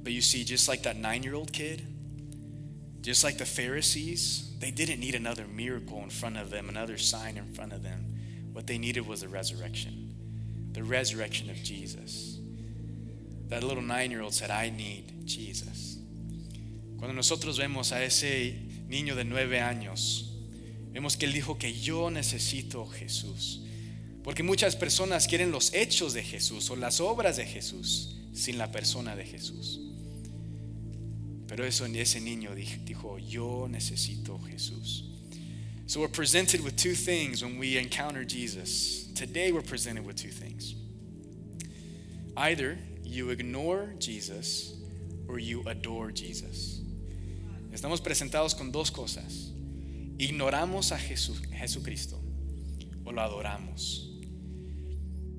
But 0.04 0.14
you 0.14 0.22
see, 0.22 0.44
just 0.44 0.68
like 0.68 0.84
that 0.84 0.98
nine 0.98 1.24
year 1.24 1.34
old 1.34 1.52
kid, 1.52 1.82
just 3.02 3.24
like 3.24 3.40
the 3.40 3.46
Pharisees, 3.46 4.54
they 4.60 4.70
didn't 4.70 5.00
need 5.00 5.16
another 5.16 5.48
miracle 5.48 6.04
in 6.04 6.12
front 6.12 6.38
of 6.38 6.52
them, 6.52 6.70
another 6.70 6.98
sign 6.98 7.38
in 7.38 7.52
front 7.54 7.74
of 7.74 7.82
them. 7.82 8.06
What 8.52 8.68
they 8.68 8.78
needed 8.78 9.08
was 9.08 9.22
the 9.22 9.28
resurrection, 9.28 10.14
the 10.74 10.84
resurrection 10.84 11.50
of 11.50 11.56
Jesus. 11.58 12.38
That 13.52 13.66
little 13.66 13.84
nine 13.84 14.12
year 14.12 14.22
old 14.22 14.34
said, 14.34 14.50
I 14.50 14.70
need 14.70 15.26
Jesus. 15.26 15.98
Cuando 16.98 17.14
nosotros 17.14 17.60
vemos 17.60 17.92
a 17.92 18.02
ese 18.02 18.56
niño 18.88 19.14
de 19.14 19.26
nueve 19.26 19.60
años, 19.60 20.38
vemos 20.94 21.18
que 21.18 21.26
él 21.26 21.34
dijo 21.34 21.60
que 21.60 21.74
yo 21.74 22.10
necesito 22.10 22.88
Jesús. 22.88 23.60
Porque 24.24 24.42
muchas 24.42 24.78
personas 24.78 25.28
quieren 25.28 25.52
los 25.52 25.74
hechos 25.74 26.14
de 26.14 26.24
Jesús 26.24 26.70
o 26.70 26.78
las 26.78 27.02
obras 27.02 27.36
de 27.36 27.46
Jesús 27.46 28.16
sin 28.34 28.58
la 28.58 28.72
persona 28.72 29.18
de 29.18 29.26
Jesús. 29.26 29.82
Pero 31.46 31.66
eso, 31.66 31.86
ese 31.86 32.22
niño 32.22 32.56
dijo, 32.56 33.20
yo 33.20 33.68
necesito 33.68 34.40
Jesús. 34.50 35.10
So 35.88 36.00
we're 36.00 36.08
presented 36.08 36.64
with 36.64 36.78
two 36.78 36.94
things 36.94 37.44
when 37.44 37.60
we 37.60 37.78
encounter 37.78 38.24
Jesus. 38.24 39.12
Today 39.14 39.52
we're 39.52 39.62
presented 39.62 40.06
with 40.06 40.16
two 40.16 40.32
things. 40.32 40.74
Either 42.38 42.78
you 43.04 43.30
ignore 43.30 43.94
Jesus 44.00 44.76
or 45.28 45.40
you 45.40 45.64
adore 45.68 46.12
Jesus. 46.12 46.82
Estamos 47.72 48.02
presentados 48.02 48.58
con 48.58 48.72
dos 48.72 48.90
cosas. 48.90 49.52
Ignoramos 50.18 50.92
a 50.92 50.98
Jesús, 50.98 51.42
Jesucristo 51.52 52.22
o 53.06 53.12
lo 53.12 53.22
adoramos. 53.22 54.08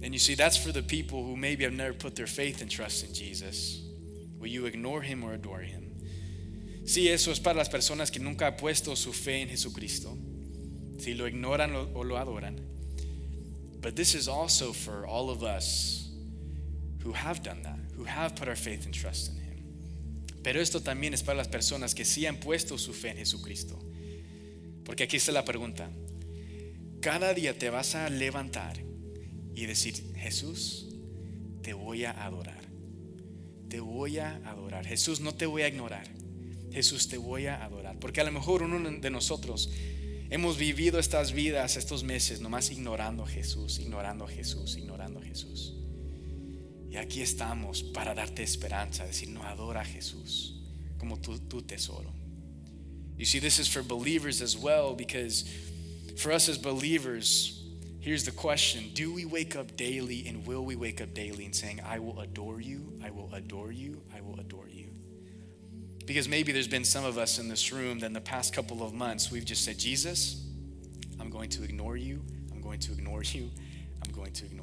And 0.03 0.12
you 0.12 0.18
see, 0.18 0.35
that's 0.35 0.57
for 0.57 0.72
the 0.72 0.83
people 0.83 1.22
who 1.22 1.37
maybe 1.37 1.64
have 1.64 1.72
never 1.72 1.92
put 1.92 2.16
their 2.16 2.27
faith 2.27 2.61
and 2.61 2.70
trust 2.70 3.07
in 3.07 3.14
Jesus. 3.14 3.81
Will 4.38 4.48
you 4.48 4.66
ignore 4.66 5.03
him 5.03 5.22
or 5.22 5.35
adore 5.35 5.61
him? 5.61 5.92
Sí, 6.85 7.09
eso 7.09 7.31
es 7.31 7.38
para 7.38 7.57
las 7.57 7.68
personas 7.68 8.11
que 8.11 8.20
nunca 8.20 8.46
han 8.46 8.57
puesto 8.57 8.96
su 8.96 9.13
fe 9.13 9.42
en 9.42 9.48
Jesucristo. 9.48 10.19
Si 10.98 11.15
lo 11.15 11.27
ignoran 11.27 11.75
o 11.94 12.02
lo 12.02 12.17
adoran. 12.17 12.58
But 13.81 13.94
this 13.94 14.15
is 14.15 14.27
also 14.27 14.73
for 14.73 15.06
all 15.06 15.31
of 15.31 15.44
us 15.44 16.02
who 17.05 17.13
have 17.13 17.42
done 17.42 17.63
that, 17.63 17.79
who 17.96 18.05
have 18.05 18.35
put 18.35 18.48
our 18.48 18.57
faith 18.57 18.85
and 18.85 18.94
trust 18.94 19.31
in 19.31 19.37
Him. 19.37 19.42
Pero 20.42 20.61
esto 20.61 20.81
también 20.81 21.15
es 21.15 21.23
para 21.23 21.37
las 21.37 21.48
personas 21.48 21.94
que 21.94 22.05
sí 22.05 22.27
han 22.27 22.37
puesto 22.37 22.77
su 22.79 22.92
fe 22.92 23.11
en 23.11 23.19
Jesucristo. 23.19 23.79
Porque 24.85 25.05
aquí 25.05 25.17
está 25.17 25.33
la 25.33 25.44
pregunta. 25.44 25.90
Cada 27.00 27.33
día 27.35 27.57
te 27.57 27.71
vas 27.71 27.94
a 27.94 28.09
levantar 28.09 28.77
y 29.55 29.67
decir, 29.67 29.94
Jesús, 30.17 30.88
te 31.63 31.73
voy 31.75 32.05
a 32.05 32.11
adorar. 32.11 32.61
Te 33.69 33.81
voy 33.81 34.19
a 34.19 34.37
adorar. 34.44 34.87
Jesús, 34.87 35.21
no 35.21 35.35
te 35.35 35.46
voy 35.46 35.63
a 35.63 35.69
ignorar. 35.69 36.09
Jesús, 36.73 37.09
te 37.09 37.19
voy 37.19 37.46
a 37.46 37.65
adorar. 37.65 37.98
Porque 37.98 38.21
a 38.21 38.25
lo 38.25 38.33
mejor 38.33 38.63
uno 38.63 38.90
de 38.90 39.11
nosotros 39.11 39.71
hemos 40.31 40.59
vivido 40.59 40.98
estas 40.98 41.33
vidas, 41.33 41.77
estos 41.77 42.03
meses, 42.03 42.40
nomás 42.40 42.71
ignorando 42.71 43.23
a 43.23 43.29
Jesús, 43.29 43.79
ignorando 43.79 44.25
a 44.25 44.29
Jesús, 44.29 44.77
ignorando 44.77 45.21
a 45.21 45.23
Jesús. 45.23 45.81
Y 46.93 46.99
aquí 46.99 47.23
estamos 47.23 47.83
para 47.83 48.15
darte 48.15 48.43
esperanza, 48.43 49.07
decir, 49.07 49.31
no 49.31 49.43
adora 49.43 49.81
a 49.81 49.85
Jesús. 49.85 50.63
como 51.03 51.17
tu, 51.17 51.37
tu 51.49 51.61
tesoro. 51.63 52.13
You 53.19 53.25
see, 53.25 53.40
this 53.40 53.59
is 53.59 53.67
for 53.67 53.83
believers 53.83 54.40
as 54.40 54.57
well 54.57 54.95
because 54.95 55.45
for 56.17 56.31
us 56.31 56.49
as 56.49 56.59
believers, 56.59 57.61
here's 57.99 58.25
the 58.25 58.31
question 58.31 58.90
Do 58.95 59.13
we 59.13 59.25
wake 59.25 59.57
up 59.57 59.77
daily 59.77 60.29
and 60.29 60.47
will 60.47 60.65
we 60.65 60.77
wake 60.77 61.01
up 61.01 61.13
daily 61.13 61.45
and 61.45 61.55
saying, 61.55 61.81
I 61.85 61.99
will 61.99 62.21
adore 62.21 62.61
you, 62.61 62.93
I 63.05 63.11
will 63.11 63.29
adore 63.35 63.73
you, 63.73 64.01
I 64.17 64.21
will 64.21 64.38
adore 64.38 64.69
you? 64.69 64.90
Because 66.07 66.29
maybe 66.29 66.53
there's 66.53 66.69
been 66.69 66.85
some 66.85 67.05
of 67.05 67.19
us 67.19 67.40
in 67.40 67.49
this 67.49 67.73
room 67.73 67.99
that 67.99 68.07
in 68.07 68.13
the 68.13 68.21
past 68.21 68.55
couple 68.55 68.85
of 68.85 68.95
months 68.95 69.33
we've 69.33 69.45
just 69.45 69.65
said, 69.65 69.77
Jesus, 69.77 70.47
I'm 71.19 71.31
going 71.31 71.51
to 71.51 71.65
ignore 71.65 71.97
you, 71.97 72.23
I'm 72.53 72.61
going 72.61 72.79
to 72.79 72.93
ignore 72.93 73.23
you, 73.25 73.51
I'm 74.05 74.13
going 74.13 74.33
to 74.35 74.45
ignore. 74.45 74.62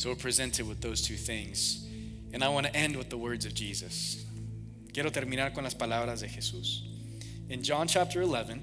So 0.00 0.08
we're 0.08 0.16
presented 0.16 0.66
with 0.66 0.80
those 0.80 1.02
two 1.02 1.16
things. 1.16 1.86
And 2.32 2.42
I 2.42 2.48
want 2.48 2.64
to 2.64 2.74
end 2.74 2.96
with 2.96 3.10
the 3.10 3.18
words 3.18 3.44
of 3.44 3.52
Jesus. 3.52 4.24
Quiero 4.94 5.10
terminar 5.10 5.52
con 5.52 5.64
las 5.64 5.74
palabras 5.74 6.20
de 6.20 6.26
Jesús. 6.26 6.80
In 7.50 7.62
John 7.62 7.86
chapter 7.86 8.22
11, 8.22 8.62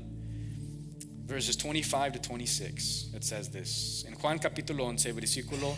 verses 1.28 1.56
25 1.56 2.14
to 2.14 2.20
26, 2.20 3.10
it 3.14 3.24
says 3.24 3.50
this. 3.50 4.04
En 4.08 4.16
Juan 4.16 4.40
capítulo 4.40 4.86
11, 4.86 5.14
versículo 5.14 5.76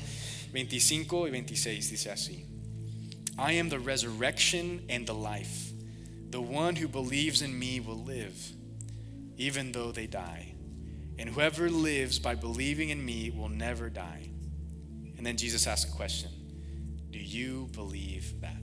25 0.53 1.26
y 1.26 1.30
26 1.30 1.89
dice 1.89 2.07
así. 2.07 2.45
I 3.38 3.51
am 3.51 3.68
the 3.68 3.80
resurrection 3.80 4.86
and 4.88 5.05
the 5.05 5.14
life. 5.14 5.74
The 6.30 6.39
one 6.39 6.78
who 6.78 6.88
believes 6.88 7.41
in 7.41 7.60
me 7.60 7.82
will 7.82 8.01
live, 8.01 8.53
even 9.36 9.74
though 9.74 9.91
they 9.91 10.07
die. 10.07 10.53
And 11.18 11.32
whoever 11.32 11.70
lives 11.70 12.18
by 12.18 12.36
believing 12.36 12.91
in 12.91 13.05
me 13.05 13.30
will 13.30 13.49
never 13.49 13.89
die. 13.89 14.28
And 15.20 15.26
then 15.26 15.36
Jesus 15.36 15.67
asks 15.67 15.91
a 15.91 15.93
question 15.93 16.32
Do 17.11 17.20
you 17.20 17.70
believe 17.74 18.39
that? 18.39 18.55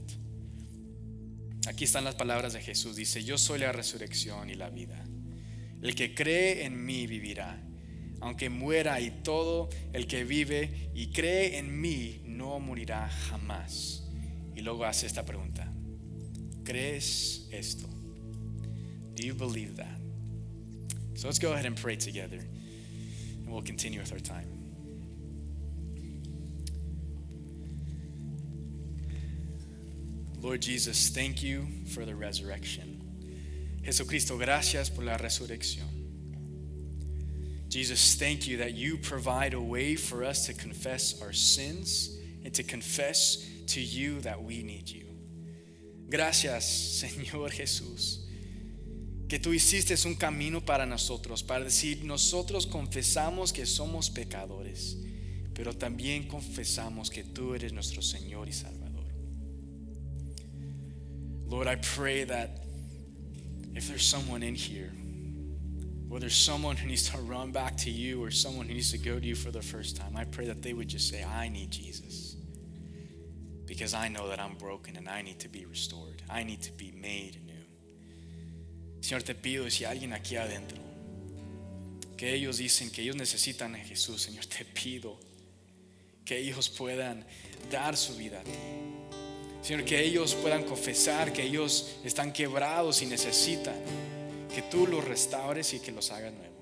Aquí 1.67 1.83
están 1.83 2.03
las 2.03 2.15
palabras 2.15 2.53
de 2.53 2.61
Jesús. 2.61 2.95
Dice, 2.95 3.23
yo 3.23 3.37
soy 3.37 3.59
la 3.59 3.71
resurrección 3.71 4.49
y 4.49 4.55
la 4.55 4.71
vida. 4.71 4.97
El 5.83 5.93
que 5.93 6.15
cree 6.15 6.65
en 6.65 6.83
mí 6.83 7.05
vivirá, 7.05 7.59
aunque 8.21 8.49
muera 8.49 8.99
y 8.99 9.21
todo 9.21 9.69
el 9.93 10.07
que 10.07 10.23
vive 10.23 10.89
y 10.95 11.11
cree 11.11 11.59
en 11.59 11.79
mí 11.79 12.21
no 12.25 12.59
morirá 12.59 13.07
jamás. 13.07 14.03
Y 14.55 14.61
luego 14.61 14.85
hace 14.85 15.05
esta 15.05 15.23
pregunta. 15.23 15.71
¿Crees 16.63 17.47
esto? 17.51 17.87
Do 19.15 19.21
you 19.21 19.35
believe 19.35 19.75
that? 19.75 19.99
So 21.13 21.27
let's 21.27 21.37
go 21.37 21.53
ahead 21.53 21.67
and 21.67 21.79
pray 21.79 21.97
together 21.97 22.39
and 22.39 23.47
we'll 23.47 23.61
continue 23.61 23.99
with 23.99 24.11
our 24.11 24.19
time. 24.19 24.56
Lord 30.41 30.61
Jesus, 30.61 31.09
thank 31.09 31.41
you 31.41 31.67
for 31.93 32.05
the 32.05 32.15
resurrection. 32.15 33.01
Jesucristo, 33.83 34.37
gracias 34.37 34.89
por 34.89 35.03
la 35.03 35.17
resurrección. 35.17 35.87
Jesus, 37.69 38.15
thank 38.15 38.47
you 38.47 38.57
that 38.57 38.73
you 38.75 38.97
provide 38.97 39.53
a 39.53 39.61
way 39.61 39.95
for 39.95 40.23
us 40.23 40.45
to 40.45 40.53
confess 40.53 41.21
our 41.21 41.33
sins 41.33 42.17
and 42.43 42.53
to 42.53 42.63
confess 42.63 43.45
to 43.67 43.81
you 43.81 44.21
that 44.21 44.41
we 44.41 44.63
need 44.63 44.89
you. 44.89 45.05
Gracias, 46.09 46.65
Señor 47.03 47.51
Jesús, 47.51 48.25
que 49.27 49.39
tú 49.39 49.53
hiciste 49.53 49.93
un 50.05 50.15
camino 50.15 50.61
para 50.61 50.85
nosotros, 50.85 51.43
para 51.43 51.65
decir, 51.65 52.03
nosotros 52.03 52.65
confesamos 52.65 53.51
que 53.51 53.65
somos 53.65 54.09
pecadores, 54.09 54.97
pero 55.53 55.73
también 55.73 56.27
confesamos 56.27 57.09
que 57.09 57.23
tú 57.23 57.53
eres 57.53 57.73
nuestro 57.73 58.01
Señor 58.01 58.47
y 58.47 58.53
Salvador. 58.53 58.76
Lord, 61.47 61.67
I 61.67 61.75
pray 61.75 62.25
that 62.25 62.59
if 63.73 63.87
there's 63.87 64.05
someone 64.05 64.43
in 64.43 64.55
here, 64.55 64.91
whether 66.07 66.29
someone 66.29 66.75
who 66.75 66.87
needs 66.87 67.09
to 67.09 67.17
run 67.19 67.51
back 67.51 67.77
to 67.77 67.89
you 67.89 68.23
or 68.23 68.31
someone 68.31 68.67
who 68.67 68.73
needs 68.73 68.91
to 68.91 68.97
go 68.97 69.19
to 69.19 69.25
you 69.25 69.35
for 69.35 69.51
the 69.51 69.61
first 69.61 69.97
time, 69.97 70.15
I 70.15 70.23
pray 70.25 70.45
that 70.47 70.61
they 70.61 70.73
would 70.73 70.87
just 70.87 71.09
say, 71.09 71.23
I 71.23 71.49
need 71.49 71.71
Jesus. 71.71 72.35
Because 73.65 73.93
I 73.93 74.07
know 74.07 74.29
that 74.29 74.39
I'm 74.39 74.55
broken 74.55 74.95
and 74.95 75.09
I 75.09 75.21
need 75.21 75.39
to 75.39 75.49
be 75.49 75.65
restored. 75.65 76.21
I 76.29 76.43
need 76.43 76.61
to 76.63 76.71
be 76.71 76.91
made 76.91 77.45
new. 77.45 77.53
Señor, 79.01 79.23
te 79.23 79.33
pido 79.33 79.69
si 79.69 79.85
alguien 79.85 80.13
aquí 80.13 80.37
adentro, 80.37 80.79
que 82.17 82.33
ellos 82.33 82.57
dicen 82.57 82.89
que 82.91 83.03
ellos 83.03 83.15
necesitan 83.15 83.75
a 83.75 83.79
Jesús, 83.79 84.21
Señor, 84.21 84.45
te 84.45 84.65
pido 84.65 85.17
que 86.25 86.37
ellos 86.37 86.67
puedan 86.67 87.25
dar 87.69 87.95
su 87.95 88.15
vida 88.15 88.39
a 88.39 88.43
ti. 88.43 89.16
Señor, 89.67 89.83
que 89.83 90.01
ellos 90.01 90.33
puedan 90.33 90.63
confesar 90.63 91.33
que 91.33 91.43
ellos 91.43 91.97
están 92.05 92.31
quebrados 92.31 93.01
y 93.01 93.05
necesitan 93.05 93.75
que 94.55 94.61
tú 94.61 94.87
los 94.87 95.03
restaures 95.03 95.73
y 95.73 95.81
que 95.81 95.91
los 95.91 96.09
hagas 96.09 96.31
nuevo. 96.31 96.55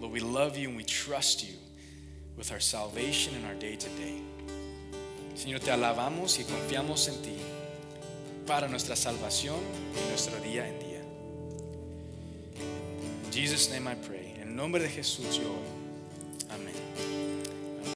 Lord, 0.00 0.12
we 0.12 0.18
love 0.18 0.56
you 0.56 0.70
and 0.70 0.76
we 0.76 0.82
trust 0.82 1.44
you 1.44 1.54
with 2.36 2.50
our 2.50 2.60
salvation 2.60 3.36
and 3.36 3.46
our 3.46 3.54
day 3.54 3.76
to 3.76 3.88
day. 3.90 4.20
Señor, 5.36 5.60
te 5.60 5.70
alabamos 5.70 6.40
y 6.40 6.42
confiamos 6.42 7.06
en 7.06 7.22
ti 7.22 7.36
para 8.44 8.66
nuestra 8.66 8.96
salvación 8.96 9.60
y 9.94 10.08
nuestro 10.08 10.36
día 10.40 10.66
en 10.66 10.80
día. 10.80 11.02
In 13.26 13.30
Jesus' 13.30 13.70
name 13.70 13.86
I 13.86 13.94
pray. 13.94 14.34
En 14.42 14.56
nombre 14.56 14.82
de 14.82 14.88
Jesús 14.88 15.38
yo. 15.38 15.81